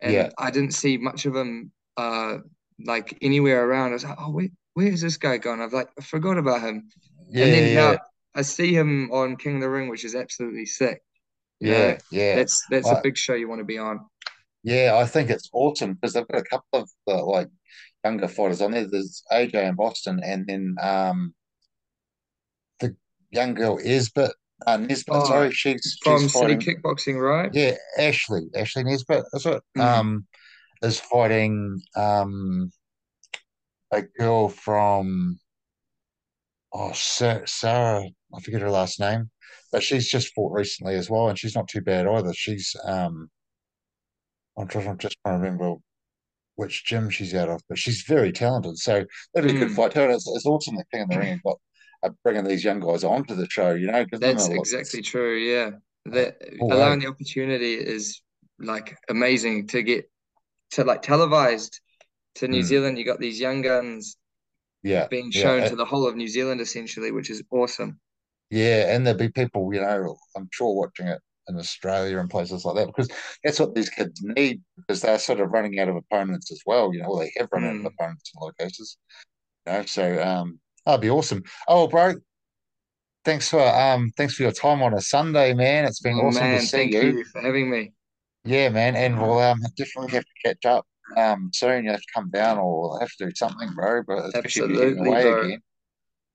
yeah, 0.00 0.24
and 0.24 0.32
I 0.38 0.50
didn't 0.50 0.74
see 0.74 0.96
much 0.96 1.26
of 1.26 1.34
him 1.34 1.72
uh 1.96 2.38
like 2.84 3.18
anywhere 3.20 3.68
around. 3.68 3.90
I 3.90 3.94
was 3.94 4.04
like, 4.04 4.18
oh, 4.20 4.30
where 4.30 4.48
where 4.74 4.86
is 4.86 5.00
this 5.00 5.16
guy 5.16 5.38
gone? 5.38 5.60
I've 5.60 5.72
like 5.72 5.88
I 5.98 6.02
forgot 6.02 6.38
about 6.38 6.62
him, 6.62 6.88
yeah, 7.30 7.44
and 7.44 7.54
then 7.54 7.74
yeah, 7.74 7.92
now 7.92 7.98
I 8.34 8.42
see 8.42 8.74
him 8.74 9.10
on 9.12 9.36
King 9.36 9.56
of 9.56 9.60
the 9.62 9.70
Ring, 9.70 9.88
which 9.88 10.04
is 10.04 10.14
absolutely 10.14 10.66
sick. 10.66 11.02
You 11.60 11.70
know, 11.70 11.78
Yeah, 11.78 11.98
yeah. 12.10 12.36
that's 12.36 12.62
that's 12.70 12.88
I, 12.88 12.98
a 12.98 13.02
big 13.02 13.16
show 13.16 13.34
you 13.34 13.48
want 13.48 13.60
to 13.60 13.64
be 13.64 13.78
on. 13.78 14.00
yeah, 14.62 14.96
I 14.96 15.06
think 15.06 15.30
it's 15.30 15.50
awesome 15.52 15.94
because 15.94 16.14
they've 16.14 16.26
got 16.28 16.40
a 16.40 16.44
couple 16.44 16.80
of 16.80 16.90
the 17.06 17.14
like 17.14 17.48
younger 18.04 18.28
fighters 18.28 18.60
on 18.60 18.72
there. 18.72 18.86
There's 18.88 19.22
AJ 19.32 19.54
in 19.68 19.74
Boston, 19.74 20.20
and 20.24 20.46
then 20.46 20.76
um 20.80 21.34
the 22.80 22.96
young 23.30 23.54
girl 23.54 23.78
Esbit, 23.78 24.30
uh, 24.66 24.76
Nesbit, 24.76 25.14
Oh, 25.14 25.24
sorry, 25.24 25.50
she's 25.52 25.98
from 26.02 26.22
she's 26.22 26.32
City 26.32 26.54
fighting. 26.54 26.60
Kickboxing, 26.60 27.20
right? 27.20 27.52
Yeah, 27.52 27.74
Ashley, 27.98 28.48
Ashley 28.54 28.84
Nesbit, 28.84 29.24
is 29.32 29.46
it? 29.46 29.62
Mm. 29.76 29.82
Um, 29.82 30.26
is 30.82 31.00
fighting 31.00 31.80
um 31.96 32.70
a 33.90 34.02
girl 34.02 34.48
from 34.48 35.38
oh 36.74 36.92
Sarah, 36.92 38.04
I 38.34 38.40
forget 38.42 38.60
her 38.62 38.70
last 38.70 39.00
name, 39.00 39.30
but 39.72 39.82
she's 39.82 40.08
just 40.08 40.34
fought 40.34 40.52
recently 40.52 40.94
as 40.96 41.08
well, 41.10 41.28
and 41.28 41.38
she's 41.38 41.54
not 41.56 41.68
too 41.68 41.80
bad 41.80 42.06
either. 42.06 42.32
She's 42.34 42.76
um, 42.84 43.30
I'm 44.58 44.68
just 44.68 44.86
I'm 44.86 44.98
just 44.98 45.16
trying 45.24 45.40
to 45.40 45.44
remember 45.44 45.74
which 46.56 46.84
gym 46.86 47.10
she's 47.10 47.34
out 47.34 47.48
of, 47.50 47.62
but 47.68 47.78
she's 47.78 48.02
very 48.02 48.32
talented. 48.32 48.78
So 48.78 49.04
that'd 49.34 49.50
be 49.50 49.56
a 49.56 49.58
good 49.58 49.70
Mm. 49.70 49.76
fight 49.76 49.92
too. 49.92 50.02
And 50.02 50.12
it's, 50.12 50.28
it's 50.28 50.46
awesome 50.46 50.76
that 50.76 50.90
King 50.92 51.02
of 51.02 51.08
the 51.10 51.18
Ring 51.18 51.40
got 51.44 51.58
uh, 52.04 52.10
bringing 52.24 52.44
these 52.44 52.64
young 52.64 52.80
guys 52.80 53.04
onto 53.04 53.34
the 53.34 53.48
show. 53.50 53.72
You 53.74 53.88
know, 53.88 54.06
That's 54.20 54.48
exactly 54.48 55.02
true. 55.02 55.36
Yeah, 55.38 55.70
that 56.06 56.40
cool, 56.58 56.70
allowing 56.70 57.00
eh? 57.00 57.00
the 57.00 57.08
opportunity 57.08 57.74
is 57.74 58.22
like 58.58 58.96
amazing 59.08 59.68
to 59.68 59.82
get 59.82 60.10
to 60.72 60.84
like 60.84 61.02
televised 61.02 61.80
to 62.36 62.48
New 62.48 62.62
Mm, 62.62 62.64
Zealand. 62.64 62.98
You 62.98 63.04
got 63.04 63.20
these 63.20 63.40
young 63.40 63.62
guns 63.62 64.16
yeah, 64.84 65.08
being 65.08 65.30
shown 65.32 65.64
uh, 65.64 65.70
to 65.70 65.76
the 65.76 65.84
whole 65.84 66.06
of 66.06 66.16
New 66.16 66.28
Zealand 66.28 66.60
essentially, 66.60 67.10
which 67.12 67.30
is 67.30 67.42
awesome. 67.50 68.00
yeah. 68.50 68.94
And 68.94 69.06
there'll 69.06 69.18
be 69.18 69.28
people, 69.30 69.72
you 69.74 69.80
know, 69.80 70.16
I'm 70.36 70.48
sure 70.52 70.74
watching 70.74 71.08
it 71.08 71.20
in 71.48 71.58
Australia 71.58 72.18
and 72.18 72.30
places 72.30 72.64
like 72.64 72.76
that 72.76 72.86
because 72.86 73.10
that's 73.42 73.60
what 73.60 73.74
these 73.74 73.90
kids 73.90 74.22
need 74.22 74.62
because 74.76 75.02
they're 75.02 75.18
sort 75.18 75.40
of 75.40 75.50
running 75.50 75.78
out 75.78 75.88
of 75.88 75.96
opponents 75.96 76.50
as 76.52 76.62
well. 76.66 76.92
You 76.94 77.02
know, 77.02 77.10
well, 77.10 77.18
they 77.20 77.32
have 77.38 77.48
run 77.52 77.64
out 77.64 77.76
of 77.76 77.84
Mm. 77.84 77.86
opponents 77.86 78.30
in 78.34 78.38
a 78.38 78.44
lot 78.44 78.50
of 78.50 78.56
cases. 78.58 78.96
You 79.66 79.72
know, 79.74 79.82
so 79.86 80.22
um, 80.22 80.60
that'd 80.86 81.02
be 81.02 81.10
awesome. 81.10 81.44
Oh, 81.68 81.88
bro, 81.88 82.14
thanks 83.24 83.48
for 83.48 83.60
um, 83.60 84.10
thanks 84.16 84.34
for 84.34 84.42
your 84.42 84.52
time 84.52 84.82
on 84.82 84.94
a 84.94 85.00
Sunday, 85.00 85.54
man. 85.54 85.84
It's 85.84 86.00
been 86.00 86.18
Oh 86.18 86.26
awesome 86.26 86.50
to 86.50 86.58
man, 86.58 86.60
see 86.60 86.78
thank 86.78 86.92
you. 86.92 87.00
you 87.00 87.24
for 87.24 87.40
having 87.40 87.70
me. 87.70 87.92
Yeah, 88.44 88.68
man, 88.68 88.94
and 88.96 89.20
we'll 89.20 89.38
um 89.38 89.60
definitely 89.76 90.12
have 90.12 90.24
to 90.24 90.48
catch 90.48 90.64
up 90.66 90.86
um 91.16 91.50
soon. 91.52 91.84
You 91.84 91.90
have 91.92 92.00
to 92.00 92.06
come 92.14 92.30
down 92.30 92.58
or 92.58 92.98
have 93.00 93.10
to 93.18 93.26
do 93.26 93.32
something, 93.34 93.72
bro. 93.74 94.02
But 94.06 94.26
especially 94.26 94.62
if 94.62 94.68
you're 94.70 94.86
Absolutely, 94.86 95.00
away 95.08 95.22
bro. 95.22 95.44
again. 95.44 95.60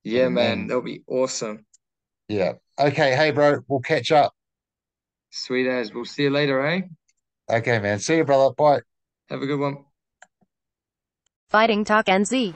Yeah, 0.04 0.26
And 0.26 0.36
man, 0.36 0.58
then 0.60 0.68
that'll 0.68 0.82
be 0.84 1.04
awesome. 1.08 1.66
yeah. 2.28 2.54
Okay, 2.80 3.16
hey 3.16 3.32
bro, 3.32 3.60
we'll 3.68 3.82
catch 3.82 4.12
up. 4.12 4.34
Sweet 5.32 5.68
as. 5.68 5.92
We'll 5.92 6.06
see 6.06 6.24
you 6.24 6.30
later, 6.30 6.64
eh? 6.66 6.82
Okay, 7.50 7.80
man. 7.80 8.00
See 8.00 8.18
you, 8.18 8.24
brother. 8.26 8.54
Bye. 8.56 8.82
Have 9.30 9.42
a 9.42 9.46
good 9.48 9.60
one. 9.60 9.86
Fighting 11.50 11.84
Talk 11.84 12.08
NZ. 12.08 12.54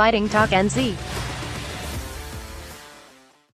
Fighting 0.00 0.30
Talk 0.30 0.48
NZ. 0.48 1.09